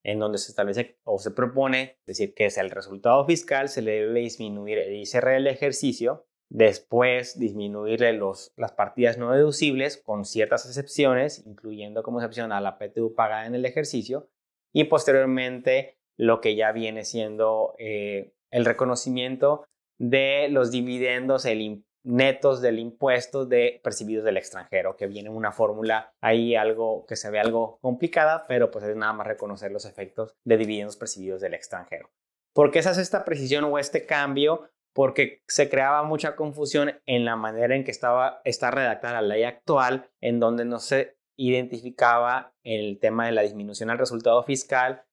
en 0.04 0.20
donde 0.20 0.38
se 0.38 0.52
establece 0.52 0.98
o 1.04 1.18
se 1.18 1.32
propone 1.32 1.98
decir 2.06 2.34
que 2.34 2.46
es 2.46 2.58
el 2.58 2.70
resultado 2.70 3.26
fiscal, 3.26 3.70
se 3.70 3.82
le 3.82 3.92
debe 3.92 4.20
disminuir 4.20 4.78
el 4.78 4.96
ICR 4.96 5.30
del 5.30 5.48
ejercicio, 5.48 6.26
después 6.50 7.40
disminuirle 7.40 8.14
los, 8.14 8.54
las 8.58 8.74
partidas 8.74 9.18
no 9.18 9.32
deducibles 9.32 9.98
con 9.98 10.26
ciertas 10.26 10.66
excepciones, 10.66 11.44
incluyendo 11.46 12.04
como 12.04 12.20
excepción 12.20 12.52
a 12.52 12.62
la 12.62 12.78
PTU 12.78 13.16
pagada 13.16 13.46
en 13.46 13.56
el 13.56 13.66
ejercicio, 13.66 14.30
y 14.74 14.86
posteriormente 14.86 15.98
lo 16.18 16.42
que 16.42 16.56
ya 16.56 16.72
viene 16.72 17.06
siendo 17.06 17.74
eh, 17.80 18.34
el 18.52 18.66
reconocimiento 18.66 19.66
de 20.00 20.48
los 20.50 20.72
dividendos, 20.72 21.46
el, 21.46 21.84
netos 22.04 22.62
del 22.62 22.80
impuesto 22.80 23.46
de 23.46 23.80
percibidos 23.84 24.26
del 24.26 24.38
extranjero, 24.38 24.96
que 24.96 25.08
viene 25.08 25.30
una 25.30 25.52
fórmula 25.52 26.14
ahí 26.22 26.56
algo 26.56 27.06
que 27.06 27.16
se 27.16 27.32
ve 27.32 27.40
algo 27.40 27.80
complicada, 27.82 28.46
pero 28.48 28.72
pues 28.72 28.86
es 28.86 28.96
nada 28.96 29.14
más 29.14 29.28
reconocer 29.28 29.72
los 29.72 29.86
efectos 29.86 30.36
de 30.44 30.58
dividendos 30.58 30.98
percibidos 30.98 31.42
del 31.42 31.54
extranjero. 31.54 32.10
¿Por 32.54 32.72
qué 32.72 32.84
se 32.84 32.90
hace 32.90 33.02
esta 33.02 33.26
precisión 33.26 33.64
o 33.64 33.80
este 33.80 34.06
cambio? 34.06 34.70
Porque 34.94 35.42
se 35.48 35.70
creaba 35.70 36.04
mucha 36.04 36.36
confusión 36.36 37.02
en 37.06 37.26
la 37.26 37.36
manera 37.36 37.76
en 37.76 37.84
que 37.84 37.92
estaba 37.92 38.42
está 38.44 38.70
redactada 38.70 39.22
la 39.22 39.28
ley 39.28 39.44
actual, 39.44 40.12
en 40.22 40.40
donde 40.40 40.66
no 40.66 40.80
se 40.80 41.18
identificaba 41.36 42.54
el 42.64 43.00
tema 43.00 43.26
de 43.26 43.32
la 43.32 43.42
disminución 43.42 43.90
al 43.90 43.98
resultado 43.98 44.44
fiscal 44.44 45.04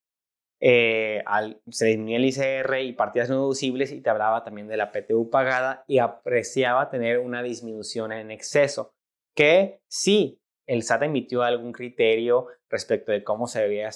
eh, 0.60 1.24
se 1.70 1.86
disminuía 1.86 2.18
el 2.18 2.26
ICR 2.26 2.80
y 2.80 2.92
partidas 2.92 3.30
no 3.30 3.36
deducibles 3.36 3.92
y 3.92 4.02
te 4.02 4.10
hablaba 4.10 4.44
también 4.44 4.68
de 4.68 4.76
la 4.76 4.92
PTU 4.92 5.30
pagada 5.30 5.84
y 5.86 5.98
apreciaba 5.98 6.90
tener 6.90 7.18
una 7.18 7.42
disminución 7.42 8.12
en 8.12 8.30
exceso, 8.30 8.92
que 9.34 9.80
sí, 9.88 10.40
el 10.66 10.82
SAT 10.82 11.04
emitió 11.04 11.42
algún 11.42 11.72
criterio 11.72 12.46
respecto 12.68 13.10
de 13.10 13.24
cómo 13.24 13.46
se 13.46 13.62
debía, 13.62 13.90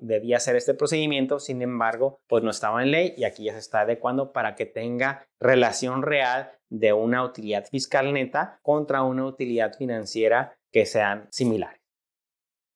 debía 0.00 0.38
hacer 0.38 0.56
este 0.56 0.74
procedimiento, 0.74 1.38
sin 1.38 1.62
embargo, 1.62 2.20
pues 2.26 2.42
no 2.42 2.50
estaba 2.50 2.82
en 2.82 2.90
ley 2.90 3.14
y 3.16 3.24
aquí 3.24 3.44
ya 3.44 3.52
se 3.52 3.58
está 3.58 3.82
adecuando 3.82 4.32
para 4.32 4.54
que 4.54 4.66
tenga 4.66 5.28
relación 5.38 6.02
real 6.02 6.50
de 6.70 6.94
una 6.94 7.22
utilidad 7.22 7.66
fiscal 7.66 8.12
neta 8.14 8.58
contra 8.62 9.02
una 9.02 9.26
utilidad 9.26 9.74
financiera 9.74 10.56
que 10.72 10.86
sean 10.86 11.28
similares. 11.30 11.80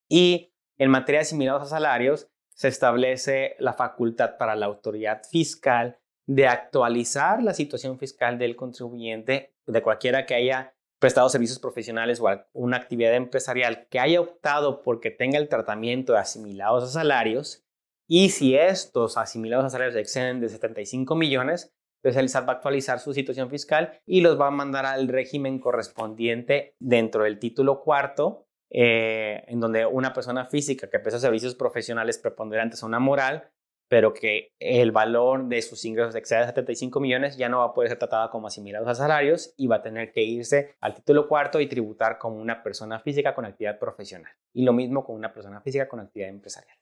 Y 0.09 0.53
en 0.79 0.91
materia 0.91 1.21
de 1.21 1.25
similares 1.25 1.63
a 1.63 1.67
salarios, 1.67 2.29
se 2.57 2.69
establece 2.69 3.55
la 3.59 3.75
facultad 3.75 4.39
para 4.39 4.57
la 4.57 4.67
autoridad 4.67 5.23
fiscal 5.31 5.99
de 6.27 6.47
actualizar 6.49 7.43
la 7.43 7.55
situación 7.55 7.99
fiscal 7.99 8.39
del 8.39 8.57
contribuyente, 8.57 9.55
de 9.67 9.83
cualquiera 9.83 10.27
que 10.27 10.35
haya 10.35 10.75
prestado 10.99 11.29
servicios 11.29 11.59
profesionales 11.59 12.21
o 12.21 12.29
una 12.55 12.79
actividad 12.79 13.15
empresarial 13.15 13.87
que 13.89 14.01
haya 14.01 14.21
optado 14.21 14.83
porque 14.83 15.11
tenga 15.11 15.39
el 15.39 15.49
tratamiento 15.49 16.15
de 16.15 16.21
asimilados 16.21 16.85
a 16.85 16.89
salarios 16.89 17.65
y 18.09 18.31
si 18.31 18.57
estos 18.57 19.19
asimilados 19.19 19.67
a 19.67 19.71
salarios 19.71 19.97
exceden 19.97 20.41
de 20.41 20.49
75 20.49 21.15
millones, 21.15 21.75
entonces 22.03 22.23
el 22.23 22.29
SAT 22.31 22.49
va 22.49 22.53
a 22.53 22.57
actualizar 22.57 23.01
su 23.01 23.13
situación 23.13 23.51
fiscal 23.51 24.01
y 24.07 24.23
los 24.23 24.41
va 24.41 24.47
a 24.47 24.53
mandar 24.53 24.87
al 24.87 25.09
régimen 25.09 25.59
correspondiente 25.59 26.75
dentro 26.79 27.25
del 27.25 27.39
título 27.39 27.83
cuarto 27.83 28.46
eh, 28.71 29.45
en 29.47 29.61
donde 29.61 29.87
una 29.87 30.13
persona 30.13 30.47
física 30.47 30.89
que 30.91 30.99
presta 30.99 31.21
servicios 31.21 31.55
profesionales 31.55 32.19
preponderantes 32.19 32.83
a 32.83 32.87
una 32.87 32.99
moral, 32.99 33.51
pero 33.89 34.13
que 34.13 34.53
el 34.59 34.91
valor 34.91 35.47
de 35.47 35.63
sus 35.63 35.85
ingresos 35.85 36.15
excede 36.17 36.41
a 36.41 36.47
75 36.47 36.99
millones, 36.99 37.37
ya 37.37 37.49
no 37.49 37.59
va 37.59 37.67
a 37.67 37.75
poder 37.75 37.91
ser 37.91 37.99
tratada 37.99 38.31
como 38.31 38.49
asimilados 38.49 38.89
a 38.89 38.95
salarios 38.95 39.55
y 39.57 39.69
va 39.69 39.77
a 39.77 39.83
tener 39.83 40.13
que 40.13 40.23
irse 40.23 40.75
al 40.81 40.95
título 40.95 41.29
cuarto 41.29 41.61
y 41.61 41.69
tributar 41.69 42.19
como 42.19 42.37
una 42.37 42.63
persona 42.63 42.99
física 42.99 43.35
con 43.35 43.45
actividad 43.45 43.79
profesional. 43.79 44.33
Y 44.53 44.65
lo 44.65 44.73
mismo 44.73 45.05
con 45.05 45.15
una 45.15 45.33
persona 45.33 45.61
física 45.61 45.89
con 45.89 46.01
actividad 46.01 46.31
empresarial. 46.31 46.77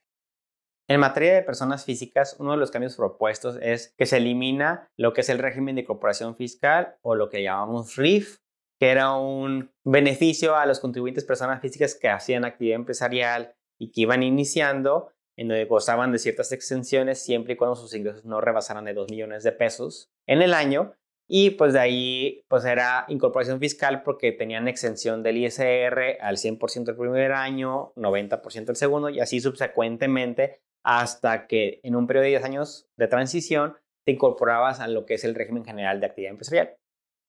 En 0.86 1.00
materia 1.00 1.34
de 1.34 1.42
personas 1.42 1.84
físicas, 1.84 2.36
uno 2.38 2.52
de 2.52 2.58
los 2.58 2.70
cambios 2.70 2.96
propuestos 2.96 3.58
es 3.62 3.94
que 3.96 4.04
se 4.04 4.18
elimina 4.18 4.90
lo 4.96 5.14
que 5.14 5.22
es 5.22 5.30
el 5.30 5.38
régimen 5.38 5.76
de 5.76 5.84
corporación 5.84 6.36
fiscal 6.36 6.96
o 7.00 7.14
lo 7.14 7.30
que 7.30 7.42
llamamos 7.42 7.96
RIF, 7.96 8.43
que 8.78 8.90
era 8.90 9.16
un 9.16 9.72
beneficio 9.84 10.56
a 10.56 10.66
los 10.66 10.80
contribuyentes 10.80 11.24
personas 11.24 11.60
físicas 11.60 11.94
que 11.94 12.08
hacían 12.08 12.44
actividad 12.44 12.76
empresarial 12.76 13.54
y 13.78 13.90
que 13.90 14.02
iban 14.02 14.22
iniciando, 14.22 15.12
en 15.36 15.48
donde 15.48 15.64
gozaban 15.64 16.12
de 16.12 16.18
ciertas 16.18 16.52
exenciones 16.52 17.22
siempre 17.22 17.54
y 17.54 17.56
cuando 17.56 17.76
sus 17.76 17.94
ingresos 17.94 18.24
no 18.24 18.40
rebasaran 18.40 18.84
de 18.84 18.94
2 18.94 19.10
millones 19.10 19.42
de 19.42 19.52
pesos 19.52 20.10
en 20.26 20.42
el 20.42 20.54
año. 20.54 20.94
Y 21.26 21.50
pues 21.50 21.72
de 21.72 21.80
ahí 21.80 22.44
pues 22.48 22.64
era 22.66 23.06
incorporación 23.08 23.58
fiscal 23.58 24.02
porque 24.02 24.32
tenían 24.32 24.68
exención 24.68 25.22
del 25.22 25.38
ISR 25.38 26.18
al 26.20 26.36
100% 26.36 26.90
el 26.90 26.96
primer 26.96 27.32
año, 27.32 27.94
90% 27.96 28.68
el 28.68 28.76
segundo 28.76 29.08
y 29.08 29.20
así 29.20 29.40
subsecuentemente 29.40 30.60
hasta 30.84 31.46
que 31.46 31.80
en 31.82 31.96
un 31.96 32.06
periodo 32.06 32.24
de 32.24 32.30
10 32.30 32.44
años 32.44 32.88
de 32.96 33.08
transición 33.08 33.76
te 34.04 34.12
incorporabas 34.12 34.80
a 34.80 34.86
lo 34.86 35.06
que 35.06 35.14
es 35.14 35.24
el 35.24 35.34
régimen 35.34 35.64
general 35.64 35.98
de 35.98 36.06
actividad 36.06 36.32
empresarial. 36.32 36.76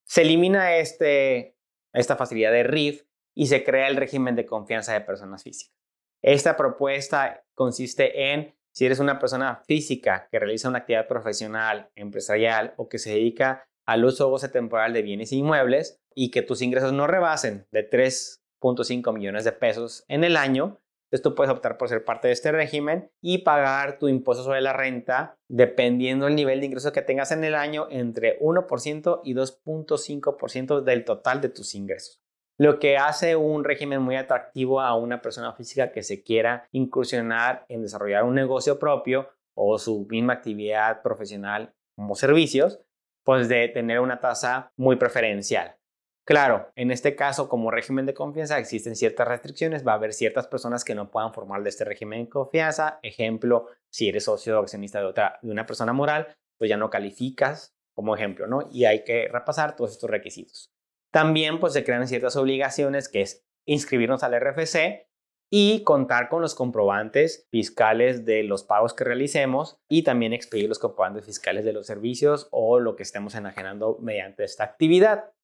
Se 0.06 0.22
elimina 0.22 0.78
este, 0.78 1.58
esta 1.94 2.15
facilidad 2.15 2.52
de 2.52 2.63
RIF 2.63 3.04
y 3.34 3.48
se 3.48 3.63
crea 3.63 3.88
el 3.88 3.98
régimen 3.98 4.36
de 4.36 4.46
confianza 4.46 4.94
de 4.94 5.02
personas 5.02 5.44
físicas. 5.44 5.76
Esta 6.22 6.58
propuesta 6.58 7.44
consiste 7.54 8.32
en, 8.32 8.56
si 8.72 8.86
eres 8.86 9.00
una 9.00 9.20
persona 9.20 9.62
física 9.68 10.28
que 10.32 10.39
realiza 10.39 10.70
una 10.70 10.80
actividad 10.80 11.08
profesional, 11.08 11.89
empresarial 11.96 12.74
o 12.78 12.89
que 12.89 12.98
se 12.98 13.12
dedica 13.12 13.68
al 13.86 14.04
uso 14.06 14.28
o 14.28 14.32
goce 14.32 14.50
temporal 14.50 14.94
de 14.94 15.02
bienes 15.02 15.32
inmuebles 15.32 16.02
y 16.15 16.32
que 16.32 16.41
tus 16.41 16.62
ingresos 16.62 16.94
no 16.94 17.08
rebasen 17.08 17.68
de 17.72 17.88
3.5 17.89 19.13
millones 19.13 19.44
de 19.44 19.52
pesos 19.52 20.04
en 20.08 20.24
el 20.24 20.38
año, 20.38 20.82
entonces 21.15 21.32
tú 21.32 21.36
puedes 21.36 21.54
optar 21.54 21.78
por 21.78 21.88
ser 21.88 22.04
parte 22.04 22.28
de 22.28 22.34
este 22.34 22.51
régimen 22.51 23.10
y 23.21 23.38
pagar 23.38 23.99
tu 23.99 24.10
impuesto 24.10 24.43
sobre 24.43 24.60
la 24.60 24.73
renta 24.73 25.38
dependiendo 25.47 26.25
del 26.25 26.36
nivel 26.36 26.60
de 26.60 26.65
ingresos 26.65 26.91
que 26.91 27.01
tengas 27.01 27.32
en 27.32 27.45
el 27.45 27.56
año 27.56 27.88
entre 27.89 28.38
1% 28.39 29.21
y 29.23 29.34
2.5% 29.34 30.82
del 30.82 31.06
total 31.06 31.39
de 31.39 31.47
tus 31.47 31.73
ingresos. 31.73 32.21
Lo 32.58 32.80
que 32.80 32.97
hace 32.97 33.38
un 33.38 33.63
régimen 33.63 34.01
muy 34.01 34.17
atractivo 34.17 34.82
a 34.82 34.97
una 34.97 35.21
persona 35.21 35.54
física 35.54 35.93
que 35.93 36.04
se 36.04 36.21
quiera 36.21 36.67
incursionar 36.73 37.65
en 37.69 37.82
desarrollar 37.82 38.25
un 38.25 38.36
negocio 38.36 38.78
propio 38.78 39.30
o 39.54 39.78
su 39.78 40.06
misma 40.10 40.34
actividad 40.34 41.01
profesional 41.01 41.73
como 41.95 42.15
servicios, 42.15 42.82
pues 43.23 43.47
de 43.47 43.69
tener 43.69 44.01
una 44.01 44.19
tasa 44.19 44.73
muy 44.75 44.97
preferencial. 44.97 45.78
Claro, 46.25 46.71
en 46.75 46.89
este 46.89 47.15
caso, 47.15 47.47
como 47.47 47.69
régimen 47.69 48.07
de 48.07 48.15
confianza, 48.15 48.57
existen 48.57 48.95
ciertas 48.95 49.27
restricciones. 49.27 49.85
Va 49.85 49.91
a 49.91 49.95
haber 49.95 50.11
ciertas 50.11 50.47
personas 50.47 50.83
que 50.83 50.95
no 50.95 51.11
puedan 51.11 51.33
formar 51.33 51.61
de 51.61 51.69
este 51.69 51.85
régimen 51.85 52.23
de 52.23 52.29
confianza. 52.29 52.99
Ejemplo, 53.03 53.67
si 53.91 54.09
eres 54.09 54.23
socio 54.23 54.57
o 54.57 54.63
accionista 54.63 54.99
de, 54.99 55.05
otra, 55.05 55.38
de 55.43 55.51
una 55.51 55.67
persona 55.67 55.93
moral, 55.93 56.35
pues 56.57 56.67
ya 56.67 56.77
no 56.77 56.89
calificas 56.89 57.75
como 57.93 58.15
ejemplo, 58.15 58.47
¿no? 58.47 58.67
Y 58.71 58.85
hay 58.85 59.03
que 59.03 59.27
repasar 59.31 59.75
todos 59.75 59.91
estos 59.91 60.09
requisitos. 60.09 60.71
También, 61.11 61.59
pues 61.59 61.73
se 61.73 61.83
crean 61.83 62.07
ciertas 62.07 62.35
obligaciones, 62.35 63.07
que 63.07 63.21
es 63.21 63.45
inscribirnos 63.67 64.23
al 64.23 64.33
RFC 64.33 65.07
y 65.51 65.83
contar 65.83 66.27
con 66.27 66.41
los 66.41 66.55
comprobantes 66.55 67.47
fiscales 67.51 68.25
de 68.25 68.41
los 68.43 68.63
pagos 68.63 68.95
que 68.95 69.03
realicemos 69.03 69.79
y 69.88 70.03
también 70.03 70.33
expedir 70.33 70.67
los 70.67 70.79
comprobantes 70.79 71.23
fiscales 71.23 71.63
de 71.65 71.73
los 71.73 71.85
servicios 71.85 72.47
o 72.51 72.79
lo 72.79 72.95
que 72.95 73.03
estemos 73.03 73.35
enajenando 73.35 73.99
mediante 74.01 74.43
esta 74.43 74.63
actividad. 74.63 75.35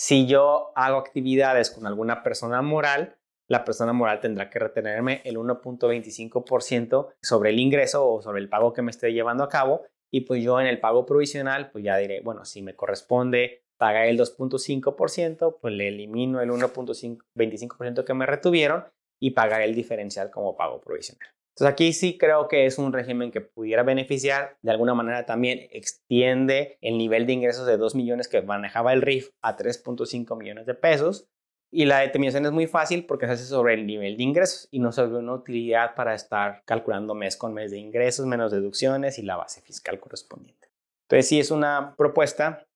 Si 0.00 0.28
yo 0.28 0.70
hago 0.76 0.96
actividades 0.96 1.72
con 1.72 1.84
alguna 1.84 2.22
persona 2.22 2.62
moral, 2.62 3.16
la 3.48 3.64
persona 3.64 3.92
moral 3.92 4.20
tendrá 4.20 4.48
que 4.48 4.60
retenerme 4.60 5.22
el 5.24 5.36
1.25% 5.36 7.08
sobre 7.20 7.50
el 7.50 7.58
ingreso 7.58 8.08
o 8.08 8.22
sobre 8.22 8.40
el 8.40 8.48
pago 8.48 8.72
que 8.72 8.82
me 8.82 8.92
esté 8.92 9.12
llevando 9.12 9.42
a 9.42 9.48
cabo 9.48 9.82
y 10.08 10.20
pues 10.20 10.40
yo 10.40 10.60
en 10.60 10.68
el 10.68 10.78
pago 10.78 11.04
provisional 11.04 11.72
pues 11.72 11.82
ya 11.82 11.96
diré, 11.96 12.20
bueno, 12.20 12.44
si 12.44 12.62
me 12.62 12.76
corresponde 12.76 13.64
pagar 13.76 14.06
el 14.06 14.16
2.5%, 14.16 15.58
pues 15.60 15.74
le 15.74 15.88
elimino 15.88 16.40
el 16.40 16.50
1.25% 16.50 18.04
que 18.04 18.14
me 18.14 18.26
retuvieron 18.26 18.84
y 19.18 19.32
pagar 19.32 19.62
el 19.62 19.74
diferencial 19.74 20.30
como 20.30 20.56
pago 20.56 20.80
provisional. 20.80 21.28
Entonces 21.58 21.72
aquí 21.72 21.92
sí 21.92 22.18
creo 22.18 22.46
que 22.46 22.66
es 22.66 22.78
un 22.78 22.92
régimen 22.92 23.32
que 23.32 23.40
pudiera 23.40 23.82
beneficiar, 23.82 24.56
de 24.62 24.70
alguna 24.70 24.94
manera 24.94 25.26
también 25.26 25.66
extiende 25.72 26.78
el 26.80 26.96
nivel 26.96 27.26
de 27.26 27.32
ingresos 27.32 27.66
de 27.66 27.76
2 27.76 27.96
millones 27.96 28.28
que 28.28 28.40
manejaba 28.42 28.92
el 28.92 29.02
RIF 29.02 29.30
a 29.42 29.56
3.5 29.56 30.38
millones 30.38 30.66
de 30.66 30.74
pesos. 30.74 31.26
Y 31.72 31.86
la 31.86 31.98
determinación 31.98 32.46
es 32.46 32.52
muy 32.52 32.68
fácil 32.68 33.06
porque 33.06 33.26
se 33.26 33.32
hace 33.32 33.44
sobre 33.44 33.74
el 33.74 33.88
nivel 33.88 34.16
de 34.16 34.22
ingresos 34.22 34.68
y 34.70 34.78
no 34.78 34.92
sobre 34.92 35.18
una 35.18 35.34
utilidad 35.34 35.96
para 35.96 36.14
estar 36.14 36.62
calculando 36.64 37.16
mes 37.16 37.36
con 37.36 37.52
mes 37.52 37.72
de 37.72 37.78
ingresos, 37.78 38.24
menos 38.24 38.52
deducciones 38.52 39.18
y 39.18 39.22
la 39.22 39.34
base 39.34 39.60
fiscal 39.60 39.98
correspondiente. 39.98 40.70
Entonces 41.08 41.26
sí 41.26 41.40
es 41.40 41.50
una 41.50 41.96
propuesta 41.96 42.68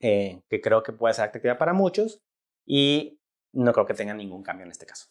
eh, 0.00 0.42
que 0.48 0.60
creo 0.60 0.82
que 0.82 0.92
puede 0.92 1.14
ser 1.14 1.26
atractiva 1.26 1.58
para 1.58 1.74
muchos 1.74 2.20
y 2.66 3.20
no 3.52 3.72
creo 3.72 3.86
que 3.86 3.94
tenga 3.94 4.14
ningún 4.14 4.42
cambio 4.42 4.64
en 4.64 4.72
este 4.72 4.86
caso. 4.86 5.08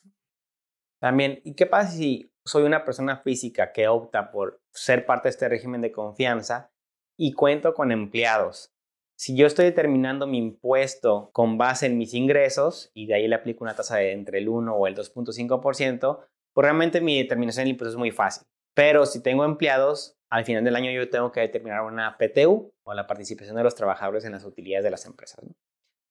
También, 0.99 1.39
¿y 1.45 1.55
qué 1.55 1.65
pasa 1.65 1.91
si 1.91 2.29
soy 2.49 2.63
una 2.63 2.83
persona 2.83 3.17
física 3.17 3.71
que 3.71 3.88
opta 3.88 4.31
por 4.31 4.62
ser 4.73 5.05
parte 5.05 5.27
de 5.27 5.31
este 5.31 5.49
régimen 5.49 5.81
de 5.81 5.91
confianza 5.91 6.71
y 7.17 7.33
cuento 7.33 7.73
con 7.73 7.91
empleados? 7.91 8.73
Si 9.15 9.35
yo 9.35 9.45
estoy 9.45 9.65
determinando 9.65 10.27
mi 10.27 10.38
impuesto 10.38 11.29
con 11.33 11.57
base 11.57 11.85
en 11.85 11.97
mis 11.97 12.13
ingresos 12.13 12.89
y 12.93 13.05
de 13.05 13.15
ahí 13.15 13.27
le 13.27 13.35
aplico 13.35 13.63
una 13.63 13.75
tasa 13.75 13.97
de 13.97 14.13
entre 14.13 14.39
el 14.39 14.49
1 14.49 14.73
o 14.73 14.88
el 14.88 14.95
2.5%, 14.95 16.25
pues 16.53 16.63
realmente 16.63 17.01
mi 17.01 17.17
determinación 17.21 17.65
del 17.65 17.71
impuesto 17.71 17.91
es 17.91 17.97
muy 17.97 18.12
fácil. 18.12 18.47
Pero 18.73 19.05
si 19.05 19.21
tengo 19.21 19.43
empleados, 19.43 20.17
al 20.29 20.45
final 20.45 20.63
del 20.63 20.75
año 20.75 20.91
yo 20.91 21.09
tengo 21.09 21.31
que 21.31 21.41
determinar 21.41 21.81
una 21.81 22.17
PTU 22.17 22.71
o 22.83 22.93
la 22.93 23.07
participación 23.07 23.57
de 23.57 23.63
los 23.63 23.75
trabajadores 23.75 24.25
en 24.25 24.31
las 24.31 24.45
utilidades 24.45 24.85
de 24.85 24.91
las 24.91 25.05
empresas. 25.05 25.43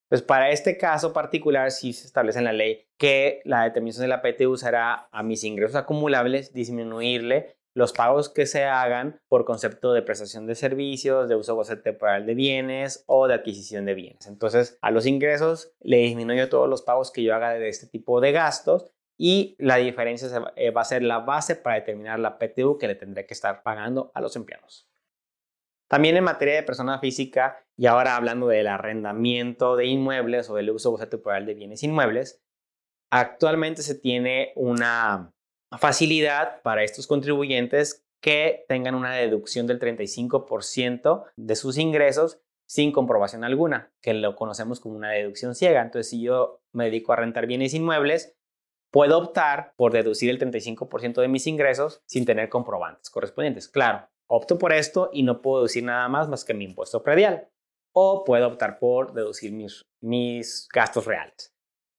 Pues 0.09 0.23
para 0.23 0.51
este 0.51 0.79
caso 0.79 1.13
particular 1.13 1.71
sí 1.71 1.93
se 1.93 2.07
establece 2.07 2.39
en 2.39 2.47
la 2.47 2.53
ley 2.53 2.87
que 2.97 3.43
la 3.45 3.65
determinación 3.65 4.03
de 4.03 4.09
la 4.09 4.23
PTU 4.23 4.57
será 4.57 5.09
a 5.13 5.23
mis 5.23 5.45
ingresos 5.45 5.77
acumulables 5.77 6.53
disminuirle 6.53 7.59
los 7.75 7.93
pagos 7.93 8.29
que 8.29 8.47
se 8.47 8.65
hagan 8.65 9.21
por 9.29 9.45
concepto 9.45 9.93
de 9.93 10.03
prestación 10.03 10.47
de 10.47 10.55
servicios, 10.55 11.29
de 11.29 11.37
uso 11.37 11.55
goce 11.55 11.77
temporal 11.77 12.27
de 12.27 12.35
bienes 12.35 13.05
o 13.07 13.29
de 13.29 13.35
adquisición 13.35 13.85
de 13.85 13.95
bienes. 13.95 14.27
Entonces, 14.27 14.79
a 14.81 14.91
los 14.91 15.07
ingresos 15.07 15.73
le 15.81 15.99
disminuyo 15.99 16.49
todos 16.49 16.69
los 16.69 16.83
pagos 16.83 17.13
que 17.13 17.23
yo 17.23 17.35
haga 17.35 17.53
de 17.53 17.69
este 17.69 17.87
tipo 17.87 18.21
de 18.21 18.33
gastos 18.33 18.91
y 19.17 19.57
la 19.59 19.77
diferencia 19.77 20.29
eh, 20.57 20.71
va 20.71 20.81
a 20.81 20.85
ser 20.85 21.03
la 21.03 21.21
base 21.21 21.55
para 21.55 21.77
determinar 21.77 22.19
la 22.19 22.39
PTU 22.39 22.79
que 22.79 22.89
le 22.89 22.95
tendré 22.95 23.27
que 23.27 23.35
estar 23.35 23.63
pagando 23.63 24.11
a 24.15 24.21
los 24.21 24.35
empleados. 24.37 24.89
También 25.89 26.17
en 26.17 26.25
materia 26.25 26.55
de 26.55 26.63
persona 26.63 26.99
física, 26.99 27.65
y 27.79 27.87
ahora 27.87 28.17
hablando 28.17 28.49
del 28.49 28.67
arrendamiento 28.67 29.77
de 29.77 29.87
inmuebles 29.87 30.51
o 30.51 30.57
del 30.57 30.71
uso 30.71 30.99
temporal 31.09 31.47
de 31.47 31.55
bienes 31.55 31.85
inmuebles, 31.85 32.43
actualmente 33.11 33.83
se 33.83 33.95
tiene 33.95 34.53
una 34.57 35.33
facilidad 35.79 36.61
para 36.63 36.83
estos 36.83 37.07
contribuyentes 37.07 38.05
que 38.21 38.65
tengan 38.67 38.97
una 38.97 39.15
deducción 39.15 39.69
del 39.69 39.79
35% 39.79 41.25
de 41.37 41.57
sus 41.57 41.79
ingresos 41.79 42.41
sin 42.67 42.91
comprobación 42.91 43.45
alguna, 43.45 43.93
que 44.03 44.13
lo 44.13 44.35
conocemos 44.35 44.81
como 44.81 44.97
una 44.97 45.13
deducción 45.13 45.55
ciega. 45.55 45.81
Entonces, 45.81 46.11
si 46.11 46.21
yo 46.21 46.61
me 46.73 46.87
dedico 46.87 47.13
a 47.13 47.17
rentar 47.17 47.47
bienes 47.47 47.75
inmuebles, 47.75 48.37
puedo 48.91 49.19
optar 49.19 49.73
por 49.77 49.93
deducir 49.93 50.31
el 50.31 50.41
35% 50.41 51.21
de 51.21 51.29
mis 51.29 51.47
ingresos 51.47 52.03
sin 52.07 52.27
tener 52.27 52.49
comprobantes 52.49 53.09
correspondientes. 53.09 53.69
Claro, 53.69 54.09
opto 54.27 54.59
por 54.59 54.73
esto 54.73 55.11
y 55.13 55.23
no 55.23 55.41
puedo 55.41 55.59
deducir 55.59 55.85
nada 55.85 56.09
más 56.09 56.29
más 56.29 56.45
que 56.45 56.55
mi 56.55 56.65
impuesto 56.65 57.05
predial. 57.05 57.49
O 58.01 58.23
puedo 58.23 58.47
optar 58.47 58.79
por 58.79 59.13
deducir 59.13 59.51
mis, 59.51 59.83
mis 60.01 60.69
gastos 60.73 61.05
reales. 61.05 61.53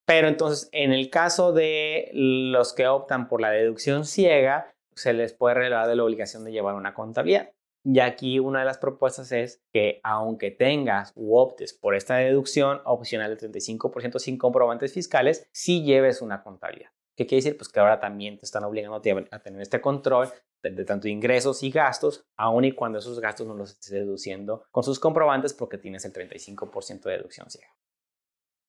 Pero 0.07 0.29
entonces, 0.29 0.69
en 0.71 0.93
el 0.93 1.09
caso 1.09 1.51
de 1.51 2.09
los 2.13 2.71
que 2.71 2.87
optan 2.87 3.27
por 3.27 3.41
la 3.41 3.51
deducción 3.51 4.05
ciega, 4.05 4.73
se 4.95 5.11
les 5.11 5.33
puede 5.33 5.55
relevar 5.55 5.87
de 5.87 5.97
la 5.97 6.05
obligación 6.05 6.45
de 6.45 6.53
llevar 6.53 6.75
una 6.75 6.93
contabilidad. 6.93 7.51
Y 7.83 7.99
aquí 7.99 8.39
una 8.39 8.59
de 8.59 8.65
las 8.65 8.77
propuestas 8.77 9.33
es 9.33 9.61
que 9.73 9.99
aunque 10.03 10.51
tengas 10.51 11.11
u 11.15 11.37
optes 11.37 11.73
por 11.73 11.95
esta 11.95 12.15
deducción 12.15 12.79
opcional 12.85 13.35
del 13.35 13.51
35% 13.51 14.19
sin 14.19 14.37
comprobantes 14.37 14.93
fiscales, 14.93 15.49
sí 15.51 15.83
lleves 15.83 16.21
una 16.21 16.43
contabilidad. 16.43 16.91
¿Qué 17.17 17.27
quiere 17.27 17.43
decir? 17.43 17.57
Pues 17.57 17.67
que 17.67 17.81
ahora 17.81 17.99
también 17.99 18.37
te 18.37 18.45
están 18.45 18.63
obligando 18.63 19.01
a 19.31 19.39
tener 19.39 19.61
este 19.61 19.81
control 19.81 20.29
de, 20.61 20.85
tanto 20.85 21.07
ingresos 21.07 21.63
y 21.63 21.71
gastos, 21.71 22.25
aun 22.35 22.65
y 22.65 22.71
cuando 22.71 22.99
esos 22.99 23.19
gastos 23.19 23.47
no 23.47 23.53
los 23.53 23.71
estés 23.71 23.91
deduciendo 23.91 24.65
con 24.71 24.83
sus 24.83 24.99
comprobantes 24.99 25.53
porque 25.53 25.77
tienes 25.77 26.05
el 26.05 26.13
35% 26.13 27.01
de 27.03 27.11
deducción 27.11 27.49
ciega. 27.49 27.75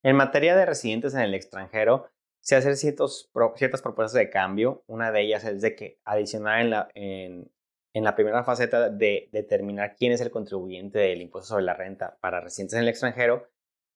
En 0.03 0.16
materia 0.16 0.57
de 0.57 0.66
residentes 0.66 1.14
en 1.14 1.20
el 1.20 1.35
extranjero, 1.35 2.11
se 2.40 2.57
hacen 2.57 2.76
ciertas 2.76 3.29
propuestas 3.33 4.14
de 4.14 4.31
cambio. 4.31 4.83
Una 4.87 5.12
de 5.12 5.20
ellas 5.20 5.44
es 5.44 5.61
de 5.61 5.76
que 5.76 6.00
adicionar 6.05 6.61
en 6.61 6.70
la, 6.70 6.88
en, 6.94 7.53
en 7.92 8.05
la 8.05 8.14
primera 8.14 8.44
faceta 8.44 8.88
de 8.88 9.29
determinar 9.33 9.96
quién 9.96 10.12
es 10.12 10.20
el 10.20 10.31
contribuyente 10.31 10.98
del 10.98 11.20
impuesto 11.20 11.48
sobre 11.48 11.64
la 11.64 11.74
renta 11.74 12.16
para 12.20 12.40
residentes 12.40 12.76
en 12.76 12.83
el 12.83 12.88
extranjero 12.88 13.48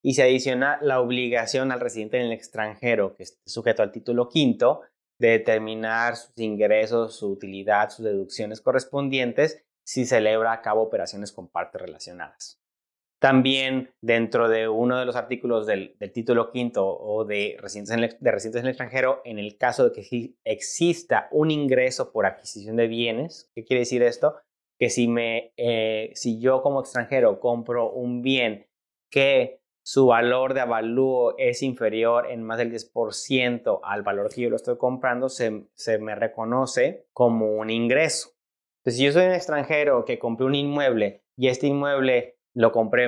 y 0.02 0.14
se 0.14 0.22
adiciona 0.22 0.78
la 0.82 1.00
obligación 1.00 1.72
al 1.72 1.80
residente 1.80 2.18
en 2.18 2.26
el 2.26 2.32
extranjero 2.32 3.14
que 3.14 3.22
esté 3.22 3.40
sujeto 3.46 3.82
al 3.82 3.92
título 3.92 4.28
quinto 4.28 4.82
de 5.18 5.28
determinar 5.28 6.16
sus 6.16 6.36
ingresos, 6.38 7.16
su 7.16 7.30
utilidad, 7.30 7.90
sus 7.90 8.04
deducciones 8.04 8.60
correspondientes 8.60 9.64
si 9.84 10.06
celebra 10.06 10.52
a 10.52 10.62
cabo 10.62 10.82
operaciones 10.82 11.32
con 11.32 11.48
partes 11.48 11.80
relacionadas. 11.80 12.60
También 13.20 13.94
dentro 14.02 14.48
de 14.48 14.68
uno 14.68 14.98
de 14.98 15.06
los 15.06 15.16
artículos 15.16 15.66
del, 15.66 15.96
título 16.12 16.50
quinto 16.50 16.86
o 16.86 17.24
de 17.24 17.56
residentes, 17.58 17.96
en 17.96 18.04
el, 18.04 18.16
de 18.20 18.30
residentes 18.30 18.60
en 18.60 18.66
el 18.66 18.70
extranjero, 18.72 19.22
en 19.24 19.38
el 19.38 19.56
caso 19.56 19.88
de 19.88 19.92
que 19.92 20.34
exista 20.44 21.28
un 21.30 21.50
ingreso 21.50 22.12
por 22.12 22.26
adquisición 22.26 22.76
de 22.76 22.86
bienes, 22.86 23.50
¿qué 23.54 23.64
quiere 23.64 23.80
decir 23.80 24.02
esto? 24.02 24.36
Que 24.78 24.90
si, 24.90 25.08
me, 25.08 25.52
eh, 25.56 26.10
si 26.14 26.38
yo 26.38 26.60
como 26.60 26.80
extranjero 26.80 27.40
compro 27.40 27.90
un 27.90 28.20
bien 28.20 28.66
que 29.10 29.63
su 29.84 30.06
valor 30.06 30.54
de 30.54 30.60
avalúo 30.60 31.34
es 31.36 31.62
inferior 31.62 32.30
en 32.30 32.42
más 32.42 32.56
del 32.56 32.72
10% 32.72 33.80
al 33.82 34.02
valor 34.02 34.32
que 34.32 34.40
yo 34.40 34.50
lo 34.50 34.56
estoy 34.56 34.78
comprando, 34.78 35.28
se, 35.28 35.66
se 35.74 35.98
me 35.98 36.14
reconoce 36.14 37.06
como 37.12 37.52
un 37.52 37.68
ingreso. 37.68 38.30
Entonces, 38.78 38.98
si 38.98 39.04
yo 39.04 39.12
soy 39.12 39.26
un 39.26 39.32
extranjero 39.32 40.04
que 40.06 40.18
compré 40.18 40.46
un 40.46 40.54
inmueble 40.54 41.22
y 41.36 41.48
este 41.48 41.66
inmueble 41.66 42.38
lo 42.54 42.72
compré 42.72 43.06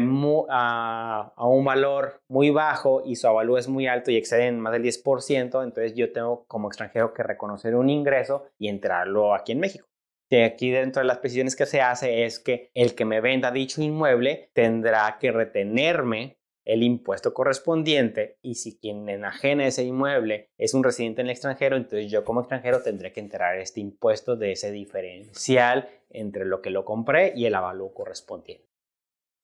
a, 0.51 1.33
un 1.39 1.65
valor 1.65 2.21
muy 2.29 2.51
bajo 2.51 3.03
y 3.07 3.17
su 3.17 3.27
avalúo 3.27 3.57
es 3.57 3.69
muy 3.69 3.87
alto 3.87 4.11
y 4.11 4.17
exceden 4.17 4.61
más 4.61 4.73
del 4.73 4.83
10%, 4.83 5.62
entonces 5.62 5.95
yo 5.95 6.12
tengo 6.12 6.45
como 6.47 6.69
extranjero 6.69 7.15
que 7.15 7.23
reconocer 7.23 7.75
un 7.77 7.89
ingreso 7.89 8.49
y 8.59 8.69
entrarlo 8.69 9.35
aquí 9.35 9.53
en 9.53 9.61
México. 9.61 9.87
Y 10.29 10.43
aquí 10.43 10.71
dentro 10.71 11.01
de 11.01 11.07
las 11.07 11.19
precisiones 11.19 11.55
que 11.55 11.67
se 11.67 11.81
hace 11.81 12.25
es 12.25 12.41
que 12.41 12.71
el 12.75 12.97
que 12.97 13.05
me 13.05 13.21
venda 13.21 13.53
dicho 13.53 13.81
inmueble 13.81 14.51
tendrá 14.53 15.17
que 15.21 15.31
retenerme 15.31 16.37
el 16.66 16.83
impuesto 16.83 17.33
correspondiente 17.33 18.38
y 18.42 18.57
si 18.57 18.76
quien 18.76 19.09
enajena 19.09 19.66
ese 19.66 19.85
inmueble 19.85 20.50
es 20.59 20.74
un 20.74 20.85
residente 20.85 21.20
en 21.20 21.29
el 21.29 21.31
extranjero, 21.31 21.76
entonces 21.76 22.11
yo 22.11 22.24
como 22.24 22.40
extranjero 22.40 22.83
tendré 22.83 23.12
que 23.12 23.20
enterar 23.20 23.57
este 23.59 23.81
impuesto 23.81 24.37
de 24.37 24.52
ese 24.52 24.72
diferencial 24.72 25.88
entre 26.11 26.44
lo 26.44 26.61
que 26.61 26.70
lo 26.70 26.85
compré 26.85 27.33
y 27.37 27.46
el 27.46 27.55
avalúo 27.55 27.94
correspondiente. 27.94 28.66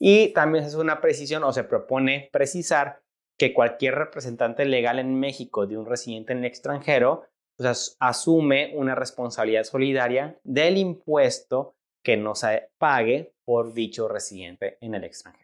Y 0.01 0.33
también 0.33 0.65
es 0.65 0.75
una 0.75 1.01
precisión 1.01 1.45
o 1.45 1.53
se 1.53 1.63
propone 1.63 2.29
precisar 2.33 3.03
que 3.39 3.55
cualquier 3.55 3.95
representante 3.95 4.65
legal 4.65 4.99
en 4.99 5.19
México 5.19 5.67
de 5.67 5.79
un 5.79 5.87
residente 5.87 6.33
en 6.33 6.41
el 6.41 6.45
extranjero 6.47 7.29
pues, 7.57 7.97
asume 8.01 8.73
una 8.75 8.97
responsabilidad 8.97 9.63
solidaria 9.63 10.39
del 10.43 10.77
impuesto 10.77 11.77
que 12.03 12.17
no 12.17 12.35
se 12.35 12.71
pague 12.79 13.33
por 13.45 13.75
dicho 13.75 14.09
residente 14.09 14.77
en 14.81 14.97
el 14.97 15.05
extranjero. 15.05 15.42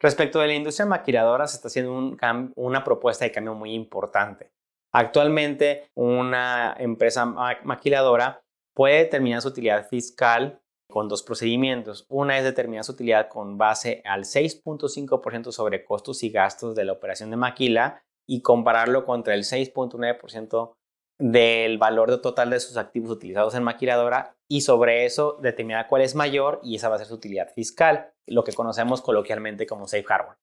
Respecto 0.00 0.38
de 0.38 0.46
la 0.46 0.54
industria 0.54 0.86
maquiladora, 0.86 1.46
se 1.48 1.56
está 1.56 1.68
haciendo 1.68 2.16
una 2.56 2.84
propuesta 2.84 3.24
de 3.24 3.32
cambio 3.32 3.54
muy 3.54 3.72
importante. 3.72 4.52
Actualmente, 4.92 5.90
una 5.94 6.74
empresa 6.78 7.26
maquiladora 7.64 8.40
puede 8.74 8.98
determinar 8.98 9.42
su 9.42 9.48
utilidad 9.48 9.88
fiscal 9.88 10.60
con 10.88 11.08
dos 11.08 11.22
procedimientos. 11.22 12.06
Una 12.08 12.38
es 12.38 12.44
determinar 12.44 12.84
su 12.84 12.92
utilidad 12.92 13.28
con 13.28 13.58
base 13.58 14.00
al 14.04 14.24
6.5% 14.24 15.52
sobre 15.52 15.84
costos 15.84 16.22
y 16.22 16.30
gastos 16.30 16.74
de 16.74 16.84
la 16.84 16.92
operación 16.92 17.30
de 17.30 17.36
maquila 17.36 18.02
y 18.26 18.40
compararlo 18.40 19.04
contra 19.04 19.34
el 19.34 19.42
6.9% 19.42 20.74
del 21.18 21.78
valor 21.78 22.20
total 22.20 22.50
de 22.50 22.60
sus 22.60 22.76
activos 22.76 23.10
utilizados 23.10 23.54
en 23.54 23.64
maquiladora 23.64 24.36
y 24.48 24.60
sobre 24.60 25.04
eso 25.04 25.38
determinar 25.42 25.88
cuál 25.88 26.02
es 26.02 26.14
mayor 26.14 26.60
y 26.62 26.76
esa 26.76 26.88
va 26.88 26.94
a 26.94 26.98
ser 26.98 27.08
su 27.08 27.14
utilidad 27.14 27.52
fiscal, 27.52 28.12
lo 28.26 28.44
que 28.44 28.52
conocemos 28.52 29.02
coloquialmente 29.02 29.66
como 29.66 29.88
safe 29.88 30.06
harbor. 30.08 30.38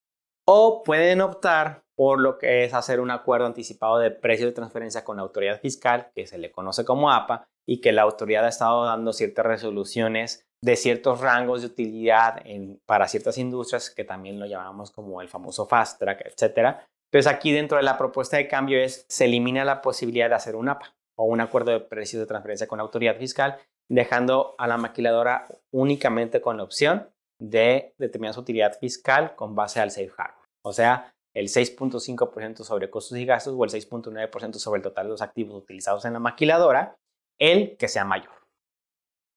O 0.48 0.84
pueden 0.84 1.22
optar 1.22 1.84
por 1.96 2.20
lo 2.20 2.38
que 2.38 2.66
es 2.66 2.74
hacer 2.74 3.00
un 3.00 3.10
acuerdo 3.10 3.48
anticipado 3.48 3.98
de 3.98 4.12
precio 4.12 4.46
de 4.46 4.52
transferencia 4.52 5.04
con 5.04 5.18
la 5.18 5.24
autoridad 5.24 5.60
fiscal, 5.60 6.12
que 6.14 6.28
se 6.28 6.38
le 6.38 6.52
conoce 6.52 6.86
como 6.86 7.12
APA, 7.12 7.48
y 7.66 7.82
que 7.82 7.92
la 7.92 8.04
autoridad 8.04 8.46
ha 8.46 8.50
estado 8.50 8.86
dando 8.86 9.12
ciertas 9.14 9.46
resoluciones 9.46 10.46
de 10.62 10.76
ciertos 10.76 11.22
rangos 11.22 11.62
de 11.62 11.68
utilidad 11.68 12.44
para 12.86 13.08
ciertas 13.08 13.38
industrias, 13.38 13.90
que 13.90 14.04
también 14.04 14.40
lo 14.40 14.46
llamamos 14.46 14.92
como 14.92 15.22
el 15.22 15.30
famoso 15.30 15.66
fast 15.66 16.00
track, 16.00 16.26
etc. 16.26 16.78
Entonces 17.16 17.32
aquí 17.34 17.54
dentro 17.54 17.78
de 17.78 17.84
la 17.84 17.98
propuesta 17.98 18.36
de 18.36 18.50
cambio 18.50 18.78
es, 18.78 19.06
se 19.08 19.24
elimina 19.24 19.64
la 19.64 19.82
posibilidad 19.82 20.28
de 20.28 20.36
hacer 20.36 20.58
un 20.58 20.68
APA 20.68 20.94
o 21.18 21.24
un 21.24 21.40
acuerdo 21.40 21.72
de 21.72 21.80
precios 21.80 22.20
de 22.20 22.26
transferencia 22.26 22.68
con 22.68 22.76
la 22.76 22.84
autoridad 22.84 23.16
fiscal, 23.16 23.58
dejando 23.90 24.54
a 24.58 24.68
la 24.68 24.76
maquiladora 24.76 25.48
únicamente 25.72 26.42
con 26.42 26.58
la 26.58 26.64
opción 26.64 27.10
de 27.40 27.94
determinar 27.98 28.34
su 28.34 28.42
utilidad 28.42 28.78
fiscal 28.78 29.34
con 29.38 29.56
base 29.56 29.80
al 29.80 29.92
safe 29.92 30.12
harbor. 30.18 30.44
O 30.62 30.74
sea, 30.74 31.16
el 31.34 31.48
6.5% 31.48 32.64
sobre 32.66 32.90
costos 32.90 33.18
y 33.18 33.26
gastos 33.26 33.56
o 33.58 33.64
el 33.64 33.70
6.9% 33.70 34.56
sobre 34.56 34.80
el 34.80 34.84
total 34.84 35.06
de 35.06 35.12
los 35.12 35.22
activos 35.22 35.56
utilizados 35.56 36.04
en 36.04 36.12
la 36.12 36.20
maquiladora, 36.20 36.98
el 37.40 37.78
que 37.78 37.88
sea 37.88 38.04
mayor. 38.04 38.46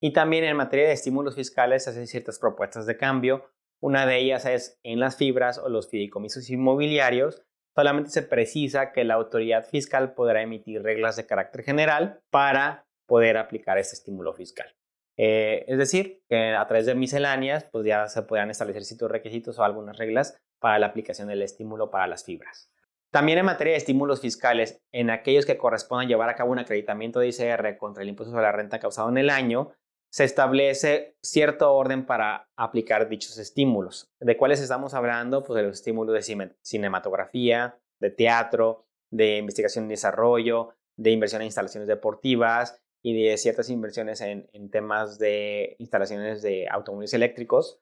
Y 0.02 0.12
también 0.12 0.42
en 0.42 0.56
materia 0.56 0.88
de 0.88 0.94
estímulos 0.94 1.36
fiscales 1.36 1.84
se 1.84 1.90
hacen 1.90 2.08
ciertas 2.08 2.40
propuestas 2.40 2.86
de 2.86 2.96
cambio. 2.96 3.52
Una 3.80 4.04
de 4.04 4.18
ellas 4.18 4.46
es 4.46 4.80
en 4.82 4.98
las 4.98 5.16
fibras 5.16 5.58
o 5.58 5.68
los 5.68 5.88
fideicomisos 5.88 6.50
inmobiliarios. 6.50 7.44
Solamente 7.78 8.10
se 8.10 8.22
precisa 8.22 8.90
que 8.90 9.04
la 9.04 9.14
autoridad 9.14 9.64
fiscal 9.64 10.12
podrá 10.12 10.42
emitir 10.42 10.82
reglas 10.82 11.14
de 11.14 11.26
carácter 11.26 11.62
general 11.62 12.18
para 12.28 12.88
poder 13.06 13.36
aplicar 13.36 13.78
este 13.78 13.94
estímulo 13.94 14.34
fiscal. 14.34 14.74
Eh, 15.16 15.64
es 15.68 15.78
decir, 15.78 16.24
que 16.28 16.56
a 16.56 16.66
través 16.66 16.86
de 16.86 16.96
misceláneas 16.96 17.68
pues 17.70 17.86
ya 17.86 18.08
se 18.08 18.22
podrán 18.22 18.50
establecer 18.50 18.82
ciertos 18.82 19.12
requisitos 19.12 19.60
o 19.60 19.62
algunas 19.62 19.96
reglas 19.96 20.36
para 20.58 20.80
la 20.80 20.86
aplicación 20.86 21.28
del 21.28 21.40
estímulo 21.40 21.88
para 21.88 22.08
las 22.08 22.24
fibras. 22.24 22.68
También 23.12 23.38
en 23.38 23.46
materia 23.46 23.74
de 23.74 23.78
estímulos 23.78 24.22
fiscales, 24.22 24.82
en 24.90 25.10
aquellos 25.10 25.46
que 25.46 25.56
correspondan 25.56 26.08
llevar 26.08 26.30
a 26.30 26.34
cabo 26.34 26.50
un 26.50 26.58
acreditamiento 26.58 27.20
de 27.20 27.28
ICR 27.28 27.76
contra 27.78 28.02
el 28.02 28.08
impuesto 28.08 28.32
sobre 28.32 28.42
la 28.42 28.50
renta 28.50 28.80
causado 28.80 29.08
en 29.08 29.18
el 29.18 29.30
año, 29.30 29.70
se 30.10 30.24
establece 30.24 31.16
cierto 31.22 31.72
orden 31.74 32.06
para 32.06 32.48
aplicar 32.56 33.08
dichos 33.08 33.38
estímulos. 33.38 34.10
¿De 34.20 34.36
cuáles 34.36 34.60
estamos 34.60 34.94
hablando? 34.94 35.44
Pues 35.44 35.56
de 35.56 35.64
los 35.64 35.76
estímulos 35.78 36.14
de 36.14 36.54
cinematografía, 36.62 37.78
de 38.00 38.10
teatro, 38.10 38.86
de 39.10 39.38
investigación 39.38 39.86
y 39.86 39.90
desarrollo, 39.90 40.74
de 40.96 41.10
inversión 41.10 41.42
en 41.42 41.46
instalaciones 41.46 41.88
deportivas 41.88 42.80
y 43.02 43.22
de 43.22 43.36
ciertas 43.36 43.70
inversiones 43.70 44.20
en, 44.20 44.70
temas 44.70 45.18
de 45.18 45.76
instalaciones 45.78 46.42
de 46.42 46.66
automóviles 46.70 47.14
eléctricos. 47.14 47.80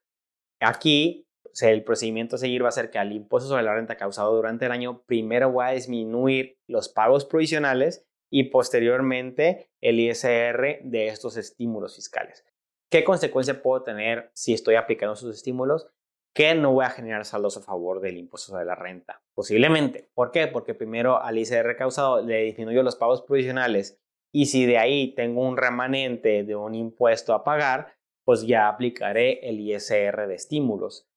Aquí 0.60 1.26
el 1.60 1.84
procedimiento 1.84 2.36
a 2.36 2.38
seguir 2.38 2.64
va 2.64 2.68
a 2.68 2.72
ser 2.72 2.90
que 2.90 2.98
al 2.98 3.12
impuesto 3.12 3.48
sobre 3.48 3.62
la 3.62 3.74
renta 3.74 3.96
causado 3.96 4.34
durante 4.34 4.66
el 4.66 4.72
año, 4.72 5.02
primero 5.06 5.50
voy 5.50 5.64
a 5.64 5.70
disminuir 5.70 6.58
los 6.66 6.88
pagos 6.88 7.24
provisionales 7.24 8.05
y 8.30 8.44
posteriormente 8.44 9.70
el 9.80 10.00
ISR 10.00 10.80
de 10.82 11.08
estos 11.08 11.36
estímulos 11.36 11.96
fiscales. 11.96 12.44
¿Qué 12.90 13.04
consecuencia 13.04 13.62
puedo 13.62 13.82
tener 13.82 14.30
si 14.34 14.54
estoy 14.54 14.76
aplicando 14.76 15.14
esos 15.14 15.34
estímulos? 15.34 15.88
Que 16.34 16.54
no 16.54 16.72
voy 16.72 16.84
a 16.84 16.90
generar 16.90 17.24
saldos 17.24 17.56
a 17.56 17.62
favor 17.62 18.00
del 18.00 18.18
impuesto 18.18 18.52
sobre 18.52 18.64
la 18.64 18.74
renta. 18.74 19.22
Posiblemente. 19.34 20.10
¿Por 20.14 20.30
qué? 20.30 20.46
Porque 20.46 20.74
primero 20.74 21.20
al 21.20 21.38
ISR 21.38 21.76
causado 21.76 22.22
le 22.22 22.42
disminuyo 22.42 22.82
los 22.82 22.96
pagos 22.96 23.22
provisionales 23.22 23.98
y 24.32 24.46
si 24.46 24.66
de 24.66 24.78
ahí 24.78 25.14
tengo 25.14 25.40
un 25.40 25.56
remanente 25.56 26.44
de 26.44 26.54
un 26.54 26.74
impuesto 26.74 27.32
a 27.32 27.42
pagar, 27.42 27.94
pues 28.24 28.46
ya 28.46 28.68
aplicaré 28.68 29.48
el 29.48 29.60
ISR 29.60 30.26
de 30.26 30.34
estímulos. 30.34 31.08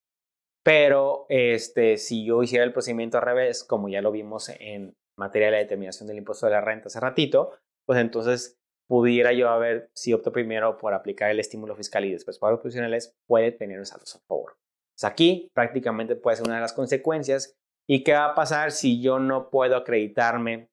Pero 0.63 1.26
este, 1.30 1.98
si 1.98 2.26
yo 2.26 2.43
hiciera 2.43 2.63
el 2.63 2.72
procedimiento 2.72 3.17
al 3.17 3.24
revés, 3.24 3.63
como 3.63 3.89
ya 3.89 4.02
lo 4.02 4.12
vimos 4.12 4.50
en 4.50 4.95
materia 5.20 5.48
de 5.48 5.52
la 5.52 5.58
determinación 5.60 6.08
del 6.08 6.18
impuesto 6.18 6.46
de 6.46 6.54
la 6.54 6.62
renta 6.62 6.88
hace 6.88 7.00
ratito, 7.00 7.52
pues 7.86 8.00
entonces 8.00 8.60
pudiera 8.88 9.34
yo 9.34 9.50
haber, 9.50 9.92
si 9.94 10.14
opto 10.14 10.32
primero 10.32 10.78
por 10.78 10.94
aplicar 10.94 11.30
el 11.30 11.40
estímulo 11.40 11.76
fiscal 11.76 12.06
y 12.06 12.12
después 12.12 12.40
pagos 12.40 12.60
profesionales, 12.60 13.16
puede 13.28 13.52
tener 13.52 13.86
saldos 13.86 14.16
a 14.16 14.20
favor. 14.20 14.58
Pues 14.96 15.04
aquí 15.04 15.52
prácticamente 15.54 16.16
puede 16.16 16.38
ser 16.38 16.48
una 16.48 16.56
de 16.56 16.62
las 16.62 16.74
consecuencias. 16.74 17.56
¿Y 17.88 18.04
qué 18.04 18.14
va 18.14 18.26
a 18.26 18.36
pasar 18.36 18.72
si 18.72 19.02
yo 19.02 19.20
no 19.20 19.50
puedo 19.50 19.76
acreditarme 19.76 20.72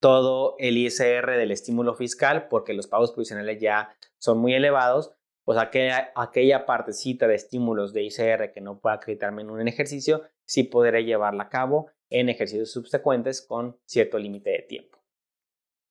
todo 0.00 0.56
el 0.58 0.76
ISR 0.76 1.36
del 1.36 1.50
estímulo 1.50 1.94
fiscal 1.94 2.48
porque 2.48 2.74
los 2.74 2.86
pagos 2.86 3.12
provisionales 3.12 3.58
ya 3.60 3.96
son 4.18 4.38
muy 4.38 4.54
elevados? 4.54 5.18
pues 5.48 5.58
aquella, 5.58 6.66
partecita 6.66 7.26
de 7.26 7.34
estímulos 7.34 7.94
de 7.94 8.02
ICR 8.02 8.52
que 8.52 8.60
no 8.60 8.80
pueda 8.80 8.96
acreditarme 8.96 9.40
en 9.40 9.48
un 9.48 9.66
ejercicio, 9.66 10.20
sí 10.44 10.62
podré 10.62 11.06
llevarla 11.06 11.44
a 11.44 11.48
cabo 11.48 11.90
en 12.10 12.28
ejercicios 12.28 12.70
subsecuentes 12.70 13.42
con 13.42 13.78
cierto 13.84 14.18
límite 14.18 14.50
de 14.50 14.62
tiempo. 14.62 14.98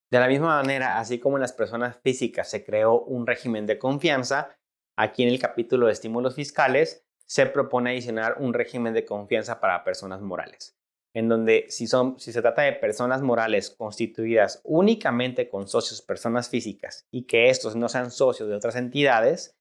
De 0.10 0.20
la 0.20 0.28
misma 0.28 0.62
manera, 0.62 1.00
así 1.00 1.20
como 1.20 1.38
en 1.38 1.42
las 1.42 1.54
personas 1.54 1.98
físicas 2.02 2.50
se 2.50 2.64
creó 2.64 3.02
un 3.02 3.28
régimen 3.28 3.66
de 3.66 3.78
confianza, 3.78 4.58
aquí 4.96 5.24
en 5.24 5.30
el 5.30 5.40
capítulo 5.40 5.88
de 5.88 5.94
estímulos 5.94 6.36
fiscales 6.36 7.06
se 7.26 7.46
propone 7.46 7.92
adicionar 7.92 8.38
un 8.40 8.54
régimen 8.54 8.94
de 8.94 9.06
confianza 9.06 9.60
para 9.60 9.84
personas 9.84 10.22
morales 10.22 10.78
en 11.18 11.30
donde 11.30 11.66
si, 11.70 11.88
son, 11.88 12.20
si 12.20 12.32
se 12.32 12.44
trata 12.44 12.62
de 12.62 12.74
personas 12.74 13.24
morales 13.24 13.72
constituidas 13.72 14.62
únicamente 14.64 15.50
con 15.50 15.68
socios 15.68 16.04
personas 16.04 16.48
físicas 16.48 17.08
y 17.10 17.24
que 17.24 17.50
estos 17.50 17.76
no 17.76 17.90
sean 17.90 18.12
socios 18.12 18.48
de 18.48 18.54
otras 18.54 18.76
entidades 18.76 19.58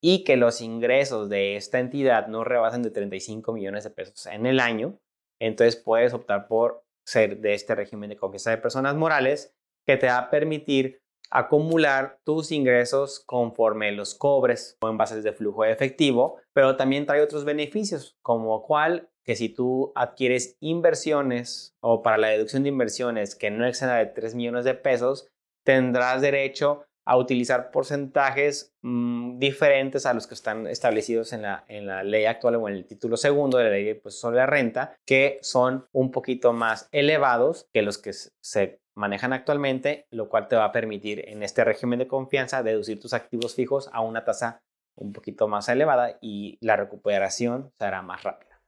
y 0.00 0.22
que 0.22 0.36
los 0.36 0.60
ingresos 0.60 1.28
de 1.28 1.56
esta 1.56 1.80
entidad 1.80 2.28
no 2.28 2.44
rebasen 2.44 2.82
de 2.82 2.92
35 2.92 3.52
millones 3.52 3.82
de 3.82 3.90
pesos 3.90 4.26
en 4.26 4.46
el 4.46 4.60
año, 4.60 5.00
entonces 5.40 5.76
puedes 5.76 6.14
optar 6.14 6.46
por 6.46 6.84
ser 7.04 7.38
de 7.38 7.54
este 7.54 7.74
régimen 7.74 8.10
de 8.10 8.16
confianza 8.16 8.50
de 8.50 8.58
personas 8.58 8.94
morales 8.94 9.54
que 9.86 9.96
te 9.96 10.06
va 10.06 10.18
a 10.18 10.30
permitir 10.30 11.00
acumular 11.30 12.18
tus 12.24 12.50
ingresos 12.50 13.20
conforme 13.20 13.92
los 13.92 14.14
cobres 14.14 14.76
o 14.80 14.88
en 14.88 14.96
bases 14.96 15.22
de 15.22 15.32
flujo 15.32 15.62
de 15.62 15.72
efectivo, 15.72 16.36
pero 16.52 16.76
también 16.76 17.06
trae 17.06 17.22
otros 17.22 17.44
beneficios, 17.44 18.16
como 18.22 18.62
cual 18.64 19.10
que 19.24 19.36
si 19.36 19.48
tú 19.48 19.92
adquieres 19.94 20.56
inversiones 20.60 21.76
o 21.80 22.02
para 22.02 22.18
la 22.18 22.28
deducción 22.28 22.62
de 22.62 22.70
inversiones 22.70 23.36
que 23.36 23.50
no 23.50 23.66
exceda 23.66 23.96
de 23.96 24.06
3 24.06 24.34
millones 24.34 24.64
de 24.64 24.74
pesos, 24.74 25.28
tendrás 25.64 26.20
derecho 26.20 26.84
a 27.10 27.16
utilizar 27.16 27.72
porcentajes 27.72 28.72
mm, 28.82 29.40
diferentes 29.40 30.06
a 30.06 30.14
los 30.14 30.28
que 30.28 30.34
están 30.34 30.68
establecidos 30.68 31.32
en 31.32 31.42
la, 31.42 31.64
en 31.66 31.88
la 31.88 32.04
ley 32.04 32.26
actual 32.26 32.54
o 32.54 32.68
en 32.68 32.76
el 32.76 32.86
título 32.86 33.16
segundo 33.16 33.58
de 33.58 33.64
la 33.64 33.70
ley 33.70 33.84
de 33.84 34.00
sobre 34.12 34.36
la 34.36 34.46
renta, 34.46 34.94
que 35.04 35.40
son 35.42 35.88
un 35.90 36.12
poquito 36.12 36.52
más 36.52 36.88
elevados 36.92 37.66
que 37.72 37.82
los 37.82 37.98
que 37.98 38.12
se 38.12 38.80
manejan 38.94 39.32
actualmente, 39.32 40.06
lo 40.12 40.28
cual 40.28 40.46
te 40.46 40.54
va 40.54 40.66
a 40.66 40.72
permitir 40.72 41.28
en 41.28 41.42
este 41.42 41.64
régimen 41.64 41.98
de 41.98 42.06
confianza 42.06 42.62
deducir 42.62 43.00
tus 43.00 43.12
activos 43.12 43.56
fijos 43.56 43.90
a 43.92 44.02
una 44.02 44.22
tasa 44.22 44.62
un 44.94 45.12
poquito 45.12 45.48
más 45.48 45.68
elevada 45.68 46.16
y 46.20 46.58
la 46.60 46.76
recuperación 46.76 47.72
será 47.76 48.02
más 48.02 48.22
rápida. 48.22 48.62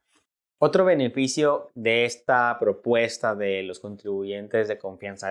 Otro 0.59 0.83
beneficio 0.83 1.71
de 1.75 2.03
esta 2.03 2.57
propuesta 2.59 3.35
de 3.35 3.63
los 3.63 3.79
contribuyentes 3.79 4.67
de 4.67 4.77
confianza 4.77 5.29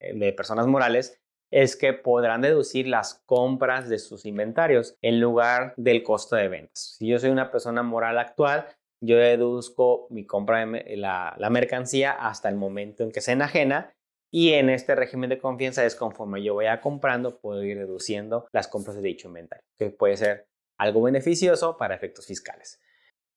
de, 0.00 0.32
personas 0.32 0.66
morales 0.66 1.20
es 1.54 1.76
que 1.76 1.92
podrán 1.92 2.40
deducir 2.40 2.88
las 2.88 3.22
compras 3.26 3.88
de 3.88 4.00
sus 4.00 4.26
inventarios 4.26 4.96
en 5.02 5.20
lugar 5.20 5.72
del 5.76 6.02
costo 6.02 6.34
de 6.34 6.48
ventas. 6.48 6.96
Si 6.98 7.06
yo 7.06 7.20
soy 7.20 7.30
una 7.30 7.52
persona 7.52 7.84
moral 7.84 8.18
actual, 8.18 8.66
yo 9.00 9.18
deduzco 9.18 10.08
mi 10.10 10.26
compra 10.26 10.66
de 10.66 10.96
la, 10.96 11.36
mercancía 11.50 12.10
hasta 12.10 12.48
el 12.48 12.56
momento 12.56 13.04
en 13.04 13.12
que 13.12 13.20
se 13.20 13.30
enajena 13.30 13.94
y 14.32 14.54
en 14.54 14.68
este 14.68 14.96
régimen 14.96 15.30
de 15.30 15.38
confianza 15.38 15.84
es 15.84 15.94
conforme 15.94 16.42
yo 16.42 16.56
vaya 16.56 16.80
comprando, 16.80 17.38
puedo 17.38 17.62
ir 17.62 17.78
reduciendo 17.78 18.48
las 18.52 18.66
compras 18.66 18.96
de 18.96 19.02
dicho 19.02 19.28
inventario, 19.28 19.64
que 19.78 19.90
puede 19.90 20.16
ser 20.16 20.48
algo 20.76 21.02
beneficioso 21.02 21.76
para 21.76 21.94
efectos 21.94 22.26
fiscales. 22.26 22.80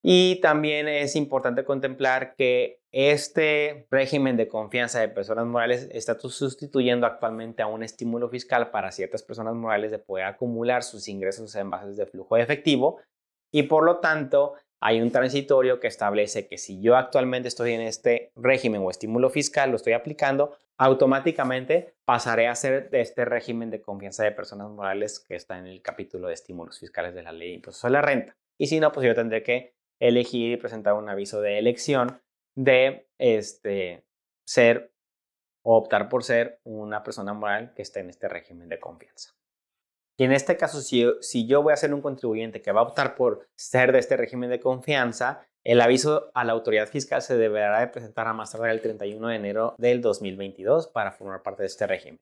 Y 0.03 0.39
también 0.41 0.87
es 0.87 1.15
importante 1.15 1.65
contemplar 1.65 2.35
que 2.35 2.79
este 2.91 3.87
régimen 3.91 4.37
de 4.37 4.47
confianza 4.47 4.99
de 4.99 5.09
personas 5.09 5.45
morales 5.45 5.89
está 5.91 6.17
sustituyendo 6.19 7.05
actualmente 7.05 7.61
a 7.61 7.67
un 7.67 7.83
estímulo 7.83 8.29
fiscal 8.29 8.71
para 8.71 8.91
ciertas 8.91 9.23
personas 9.23 9.55
morales 9.55 9.91
de 9.91 9.99
poder 9.99 10.25
acumular 10.25 10.83
sus 10.83 11.07
ingresos 11.07 11.53
en 11.55 11.69
bases 11.69 11.97
de 11.97 12.05
flujo 12.05 12.35
de 12.35 12.43
efectivo 12.43 12.99
y 13.51 13.63
por 13.63 13.83
lo 13.83 13.97
tanto 13.97 14.53
hay 14.79 15.01
un 15.01 15.11
transitorio 15.11 15.79
que 15.79 15.87
establece 15.87 16.47
que 16.47 16.57
si 16.57 16.79
yo 16.79 16.95
actualmente 16.95 17.47
estoy 17.47 17.73
en 17.73 17.81
este 17.81 18.31
régimen 18.35 18.81
o 18.83 18.91
estímulo 18.91 19.29
fiscal, 19.29 19.71
lo 19.71 19.77
estoy 19.77 19.93
aplicando, 19.93 20.55
automáticamente 20.77 21.95
pasaré 22.05 22.47
a 22.47 22.55
ser 22.55 22.89
de 22.91 23.01
este 23.01 23.25
régimen 23.25 23.71
de 23.71 23.81
confianza 23.81 24.23
de 24.23 24.31
personas 24.31 24.69
morales 24.69 25.19
que 25.19 25.35
está 25.35 25.57
en 25.57 25.65
el 25.65 25.81
capítulo 25.81 26.27
de 26.27 26.35
estímulos 26.35 26.79
fiscales 26.79 27.15
de 27.15 27.23
la 27.23 27.31
ley 27.31 27.49
de 27.49 27.55
impuestos 27.55 27.85
a 27.85 27.89
la 27.89 28.01
renta. 28.01 28.37
Y 28.59 28.67
si 28.67 28.79
no, 28.79 28.91
pues 28.91 29.07
yo 29.07 29.15
tendré 29.15 29.41
que 29.41 29.73
elegir 29.99 30.51
y 30.51 30.57
presentar 30.57 30.93
un 30.93 31.09
aviso 31.09 31.41
de 31.41 31.59
elección 31.59 32.21
de 32.55 33.07
este, 33.17 34.05
ser 34.45 34.93
o 35.63 35.77
optar 35.77 36.09
por 36.09 36.23
ser 36.23 36.59
una 36.63 37.03
persona 37.03 37.33
moral 37.33 37.73
que 37.75 37.81
esté 37.81 37.99
en 37.99 38.09
este 38.09 38.27
régimen 38.27 38.69
de 38.69 38.79
confianza. 38.79 39.33
Y 40.19 40.23
en 40.23 40.31
este 40.31 40.57
caso, 40.57 40.81
si, 40.81 41.05
si 41.21 41.45
yo 41.45 41.61
voy 41.61 41.73
a 41.73 41.77
ser 41.77 41.93
un 41.93 42.01
contribuyente 42.01 42.61
que 42.61 42.71
va 42.71 42.81
a 42.81 42.85
optar 42.85 43.15
por 43.15 43.47
ser 43.55 43.91
de 43.91 43.99
este 43.99 44.17
régimen 44.17 44.49
de 44.49 44.59
confianza, 44.59 45.45
el 45.63 45.81
aviso 45.81 46.31
a 46.33 46.43
la 46.43 46.53
autoridad 46.53 46.87
fiscal 46.87 47.21
se 47.21 47.37
deberá 47.37 47.81
de 47.81 47.87
presentar 47.87 48.27
a 48.27 48.33
más 48.33 48.51
tardar 48.51 48.69
el 48.69 48.81
31 48.81 49.27
de 49.27 49.35
enero 49.35 49.75
del 49.77 50.01
2022 50.01 50.87
para 50.87 51.11
formar 51.11 51.43
parte 51.43 51.63
de 51.63 51.67
este 51.67 51.85
régimen. 51.85 52.17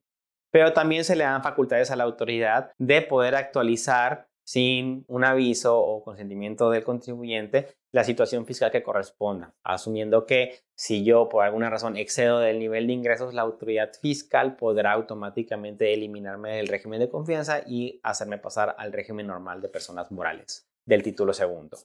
Pero 0.51 0.73
también 0.73 1.03
se 1.03 1.15
le 1.15 1.23
dan 1.23 1.43
facultades 1.43 1.91
a 1.91 1.95
la 1.95 2.05
autoridad 2.05 2.71
de 2.77 3.01
poder 3.01 3.35
actualizar 3.35 4.27
sin 4.45 5.03
un 5.07 5.25
aviso 5.25 5.77
o 5.77 6.03
consentimiento 6.03 6.69
del 6.69 6.83
contribuyente 6.83 7.75
la 7.91 8.03
situación 8.03 8.45
fiscal 8.45 8.71
que 8.71 8.83
corresponda, 8.83 9.53
asumiendo 9.63 10.25
que 10.25 10.59
si 10.75 11.03
yo 11.03 11.29
por 11.29 11.43
alguna 11.43 11.69
razón 11.69 11.97
excedo 11.97 12.39
del 12.39 12.59
nivel 12.59 12.87
de 12.87 12.93
ingresos, 12.93 13.33
la 13.33 13.41
autoridad 13.41 13.91
fiscal 14.01 14.55
podrá 14.55 14.91
automáticamente 14.91 15.93
eliminarme 15.93 16.57
del 16.57 16.67
régimen 16.67 16.99
de 16.99 17.09
confianza 17.09 17.61
y 17.65 17.99
hacerme 18.03 18.37
pasar 18.37 18.75
al 18.77 18.93
régimen 18.93 19.27
normal 19.27 19.61
de 19.61 19.69
personas 19.69 20.11
morales 20.11 20.67
del 20.85 21.03
título 21.03 21.33
segundo. 21.33 21.77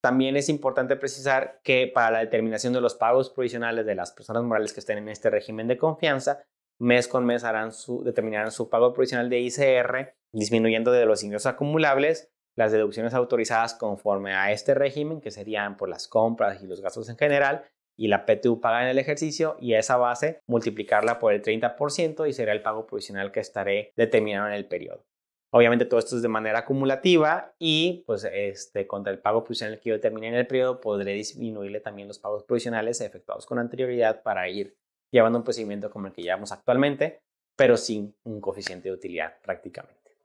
También 0.00 0.36
es 0.36 0.50
importante 0.50 0.96
precisar 0.96 1.60
que 1.64 1.90
para 1.92 2.10
la 2.10 2.18
determinación 2.18 2.74
de 2.74 2.82
los 2.82 2.94
pagos 2.94 3.30
provisionales 3.30 3.86
de 3.86 3.94
las 3.94 4.12
personas 4.12 4.42
morales 4.42 4.74
que 4.74 4.80
estén 4.80 4.98
en 4.98 5.08
este 5.08 5.30
régimen 5.30 5.66
de 5.66 5.78
confianza, 5.78 6.44
mes 6.78 7.08
con 7.08 7.24
mes 7.24 7.44
harán 7.44 7.72
su, 7.72 8.02
determinarán 8.04 8.50
su 8.50 8.68
pago 8.68 8.92
provisional 8.92 9.28
de 9.30 9.40
ICR 9.40 10.14
disminuyendo 10.32 10.92
de 10.92 11.06
los 11.06 11.22
ingresos 11.22 11.46
acumulables 11.46 12.30
las 12.56 12.72
deducciones 12.72 13.14
autorizadas 13.14 13.74
conforme 13.74 14.32
a 14.32 14.52
este 14.52 14.74
régimen, 14.74 15.20
que 15.20 15.30
serían 15.30 15.76
por 15.76 15.88
las 15.88 16.08
compras 16.08 16.62
y 16.62 16.66
los 16.66 16.80
gastos 16.80 17.08
en 17.08 17.16
general, 17.16 17.64
y 17.96 18.08
la 18.08 18.26
PTU 18.26 18.60
paga 18.60 18.82
en 18.82 18.88
el 18.88 18.98
ejercicio, 18.98 19.56
y 19.60 19.74
a 19.74 19.78
esa 19.78 19.96
base 19.96 20.40
multiplicarla 20.46 21.18
por 21.18 21.32
el 21.32 21.42
30% 21.42 22.28
y 22.28 22.32
será 22.32 22.52
el 22.52 22.62
pago 22.62 22.86
provisional 22.86 23.32
que 23.32 23.40
estaré 23.40 23.92
determinando 23.96 24.48
en 24.48 24.54
el 24.54 24.66
periodo. 24.66 25.04
Obviamente 25.52 25.84
todo 25.84 26.00
esto 26.00 26.16
es 26.16 26.22
de 26.22 26.28
manera 26.28 26.60
acumulativa 26.60 27.54
y 27.60 28.02
pues 28.08 28.24
este, 28.24 28.88
contra 28.88 29.12
el 29.12 29.20
pago 29.20 29.44
provisional 29.44 29.78
que 29.78 29.90
yo 29.90 29.94
determine 29.94 30.26
en 30.26 30.34
el 30.34 30.48
periodo 30.48 30.80
podré 30.80 31.12
disminuirle 31.12 31.78
también 31.78 32.08
los 32.08 32.18
pagos 32.18 32.42
provisionales 32.42 33.00
efectuados 33.00 33.46
con 33.46 33.60
anterioridad 33.60 34.24
para 34.24 34.48
ir 34.48 34.76
llevando 35.14 35.38
un 35.38 35.44
procedimiento 35.44 35.90
como 35.90 36.08
el 36.08 36.12
que 36.12 36.22
llevamos 36.22 36.50
actualmente, 36.50 37.22
pero 37.56 37.76
sin 37.76 38.16
un 38.24 38.40
coeficiente 38.40 38.88
de 38.88 38.94
utilidad 38.94 39.40
prácticamente. 39.42 40.18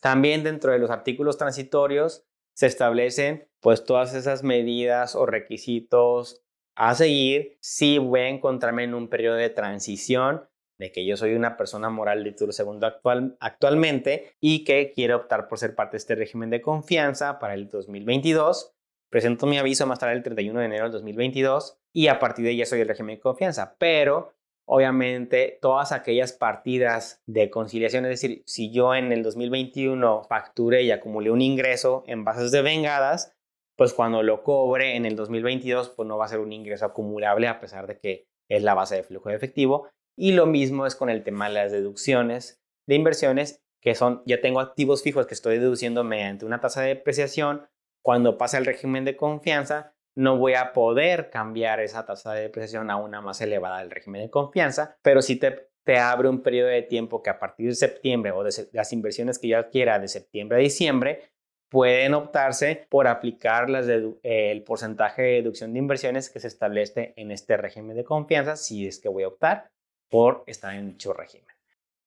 También 0.00 0.42
dentro 0.42 0.72
de 0.72 0.78
los 0.78 0.90
artículos 0.90 1.36
transitorios 1.36 2.24
se 2.54 2.66
establecen 2.66 3.48
pues 3.60 3.84
todas 3.84 4.14
esas 4.14 4.42
medidas 4.42 5.14
o 5.14 5.26
requisitos 5.26 6.42
a 6.74 6.94
seguir 6.94 7.58
si 7.60 7.98
voy 7.98 8.20
a 8.20 8.28
encontrarme 8.28 8.84
en 8.84 8.94
un 8.94 9.08
periodo 9.08 9.36
de 9.36 9.50
transición 9.50 10.48
de 10.78 10.92
que 10.92 11.06
yo 11.06 11.16
soy 11.16 11.34
una 11.34 11.58
persona 11.58 11.90
moral 11.90 12.24
de 12.24 12.32
título 12.32 12.52
segundo 12.52 12.86
actual, 12.86 13.36
actualmente 13.40 14.34
y 14.40 14.64
que 14.64 14.92
quiero 14.92 15.16
optar 15.16 15.48
por 15.48 15.58
ser 15.58 15.74
parte 15.74 15.92
de 15.92 15.98
este 15.98 16.14
régimen 16.14 16.48
de 16.48 16.62
confianza 16.62 17.38
para 17.38 17.54
el 17.54 17.68
2022. 17.68 18.75
Presento 19.10 19.46
mi 19.46 19.58
aviso 19.58 19.86
más 19.86 19.98
tarde 19.98 20.14
el 20.14 20.22
31 20.22 20.60
de 20.60 20.66
enero 20.66 20.84
del 20.84 20.92
2022 20.92 21.78
y 21.92 22.08
a 22.08 22.18
partir 22.18 22.44
de 22.44 22.50
ahí 22.50 22.56
ya 22.58 22.66
soy 22.66 22.80
el 22.80 22.88
régimen 22.88 23.16
de 23.16 23.20
confianza, 23.20 23.76
pero 23.78 24.32
obviamente 24.66 25.58
todas 25.62 25.92
aquellas 25.92 26.32
partidas 26.32 27.22
de 27.26 27.50
conciliación, 27.50 28.04
es 28.04 28.20
decir, 28.20 28.42
si 28.46 28.70
yo 28.72 28.94
en 28.94 29.12
el 29.12 29.22
2021 29.22 30.24
facturé 30.28 30.82
y 30.82 30.90
acumulé 30.90 31.30
un 31.30 31.40
ingreso 31.40 32.02
en 32.06 32.24
bases 32.24 32.50
de 32.50 32.62
vengadas, 32.62 33.36
pues 33.76 33.92
cuando 33.92 34.22
lo 34.22 34.42
cobre 34.42 34.96
en 34.96 35.06
el 35.06 35.16
2022, 35.16 35.90
pues 35.90 36.08
no 36.08 36.18
va 36.18 36.24
a 36.24 36.28
ser 36.28 36.40
un 36.40 36.52
ingreso 36.52 36.86
acumulable 36.86 37.46
a 37.46 37.60
pesar 37.60 37.86
de 37.86 37.98
que 37.98 38.26
es 38.48 38.62
la 38.62 38.74
base 38.74 38.96
de 38.96 39.02
flujo 39.02 39.28
de 39.28 39.36
efectivo. 39.36 39.88
Y 40.16 40.32
lo 40.32 40.46
mismo 40.46 40.86
es 40.86 40.96
con 40.96 41.10
el 41.10 41.22
tema 41.22 41.48
de 41.48 41.54
las 41.54 41.72
deducciones 41.72 42.58
de 42.86 42.94
inversiones, 42.94 43.62
que 43.82 43.94
son, 43.94 44.22
ya 44.24 44.40
tengo 44.40 44.60
activos 44.60 45.02
fijos 45.02 45.26
que 45.26 45.34
estoy 45.34 45.58
deduciendo 45.58 46.04
mediante 46.04 46.46
una 46.46 46.60
tasa 46.60 46.80
de 46.80 46.88
depreciación. 46.88 47.68
Cuando 48.06 48.38
pase 48.38 48.56
el 48.56 48.66
régimen 48.66 49.04
de 49.04 49.16
confianza, 49.16 49.92
no 50.14 50.38
voy 50.38 50.54
a 50.54 50.72
poder 50.72 51.28
cambiar 51.28 51.80
esa 51.80 52.06
tasa 52.06 52.34
de 52.34 52.42
depreciación 52.42 52.88
a 52.88 52.98
una 52.98 53.20
más 53.20 53.40
elevada 53.40 53.80
del 53.80 53.90
régimen 53.90 54.22
de 54.22 54.30
confianza, 54.30 54.96
pero 55.02 55.20
sí 55.22 55.34
te, 55.34 55.70
te 55.82 55.98
abre 55.98 56.28
un 56.28 56.40
periodo 56.40 56.68
de 56.68 56.82
tiempo 56.82 57.20
que 57.20 57.30
a 57.30 57.40
partir 57.40 57.66
de 57.66 57.74
septiembre 57.74 58.30
o 58.30 58.44
de 58.44 58.68
las 58.70 58.92
inversiones 58.92 59.40
que 59.40 59.48
yo 59.48 59.58
adquiera 59.58 59.98
de 59.98 60.06
septiembre 60.06 60.56
a 60.56 60.60
diciembre, 60.60 61.32
pueden 61.68 62.14
optarse 62.14 62.86
por 62.88 63.08
aplicar 63.08 63.68
las 63.68 63.88
el 63.88 64.62
porcentaje 64.62 65.22
de 65.22 65.32
deducción 65.42 65.72
de 65.72 65.80
inversiones 65.80 66.30
que 66.30 66.38
se 66.38 66.46
establece 66.46 67.12
en 67.16 67.32
este 67.32 67.56
régimen 67.56 67.96
de 67.96 68.04
confianza 68.04 68.54
si 68.54 68.86
es 68.86 69.00
que 69.00 69.08
voy 69.08 69.24
a 69.24 69.28
optar 69.28 69.72
por 70.08 70.44
estar 70.46 70.76
en 70.76 70.90
dicho 70.90 71.12
régimen. 71.12 71.56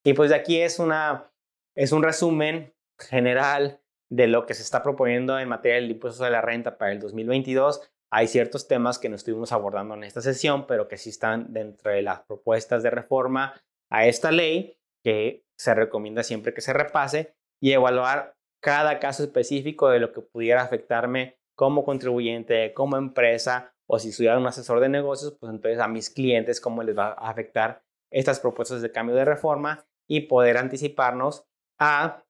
Y 0.06 0.14
pues 0.14 0.30
de 0.30 0.38
aquí 0.38 0.62
es, 0.62 0.80
una, 0.80 1.30
es 1.76 1.92
un 1.92 2.04
resumen 2.04 2.74
general 2.98 3.82
de 4.10 4.28
lo 4.28 4.46
que 4.46 4.54
se 4.54 4.64
está 4.64 4.84
proponiendo 4.84 5.38
en 5.40 5.50
materia 5.50 5.76
del 5.76 5.92
impuesto 5.92 6.24
de 6.24 6.32
la 6.32 6.42
renta 6.42 6.78
para 6.78 6.92
el 6.92 7.00
2022 7.00 7.92
hay 8.12 8.28
ciertos 8.28 8.68
temas 8.68 8.98
que 8.98 9.10
no 9.10 9.16
estuvimos 9.16 9.52
abordando 9.52 9.94
en 9.94 10.04
esta 10.04 10.22
sesión, 10.22 10.66
pero 10.66 10.88
que 10.88 10.98
sí 10.98 11.10
están 11.10 11.54
dentro 11.54 11.92
de 11.92 12.02
las 12.02 12.22
propuestas 12.22 12.82
de 12.82 12.90
reforma 12.90 13.54
a 13.90 14.08
esta 14.08 14.32
ley, 14.32 14.78
que 15.04 15.46
se 15.58 15.74
recomienda 15.76 16.24
siempre 16.24 16.54
que 16.54 16.62
se 16.62 16.74
repase 16.74 17.36
y 17.62 17.72
evaluar 17.72 18.36
cada 18.62 19.00
caso 19.00 19.24
específico 19.24 19.90
de 19.90 20.00
lo 20.00 20.12
que 20.12 20.22
pudiera 20.22 20.62
afectarme 20.62 21.38
como 21.56 21.84
contribuyente, 21.84 22.74
como 22.74 22.98
empresa 22.98 23.74
o 23.88 24.00
si 24.00 24.12
soy 24.12 24.28
un 24.28 24.46
asesor 24.46 24.80
de 24.80 24.90
negocios, 24.90 25.36
pues 25.40 25.52
entonces 25.52 25.80
a 25.80 25.88
mis 25.88 26.10
clientes 26.10 26.62
cómo 26.62 26.84
les 26.84 26.98
va 26.98 27.10
a 27.10 27.30
afectar 27.30 27.84
estas 28.12 28.40
propuestas 28.40 28.82
de 28.82 28.92
cambio 28.92 29.16
de 29.16 29.26
reforma 29.26 29.86
y 30.08 30.22
poder 30.22 30.58
anticiparnos 30.58 31.46
a 31.80 32.24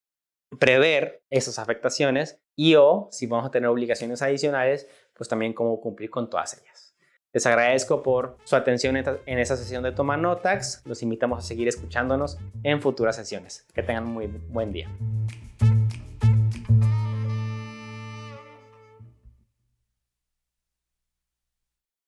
prever 0.57 1.23
esas 1.29 1.59
afectaciones 1.59 2.39
y 2.55 2.75
o 2.75 3.09
si 3.11 3.27
vamos 3.27 3.45
a 3.45 3.51
tener 3.51 3.69
obligaciones 3.69 4.21
adicionales, 4.21 4.87
pues 5.13 5.29
también 5.29 5.53
cómo 5.53 5.79
cumplir 5.79 6.09
con 6.09 6.29
todas 6.29 6.59
ellas. 6.59 6.95
Les 7.31 7.45
agradezco 7.45 8.01
por 8.01 8.37
su 8.43 8.55
atención 8.55 8.97
en 8.97 9.39
esta 9.39 9.55
sesión 9.55 9.83
de 9.83 9.91
Toma 9.91 10.17
Notax. 10.17 10.81
Los 10.85 11.03
invitamos 11.03 11.37
a 11.39 11.47
seguir 11.47 11.67
escuchándonos 11.67 12.39
en 12.63 12.81
futuras 12.81 13.15
sesiones. 13.15 13.67
Que 13.73 13.83
tengan 13.83 14.05
muy 14.05 14.25
buen 14.25 14.73
día. 14.73 14.89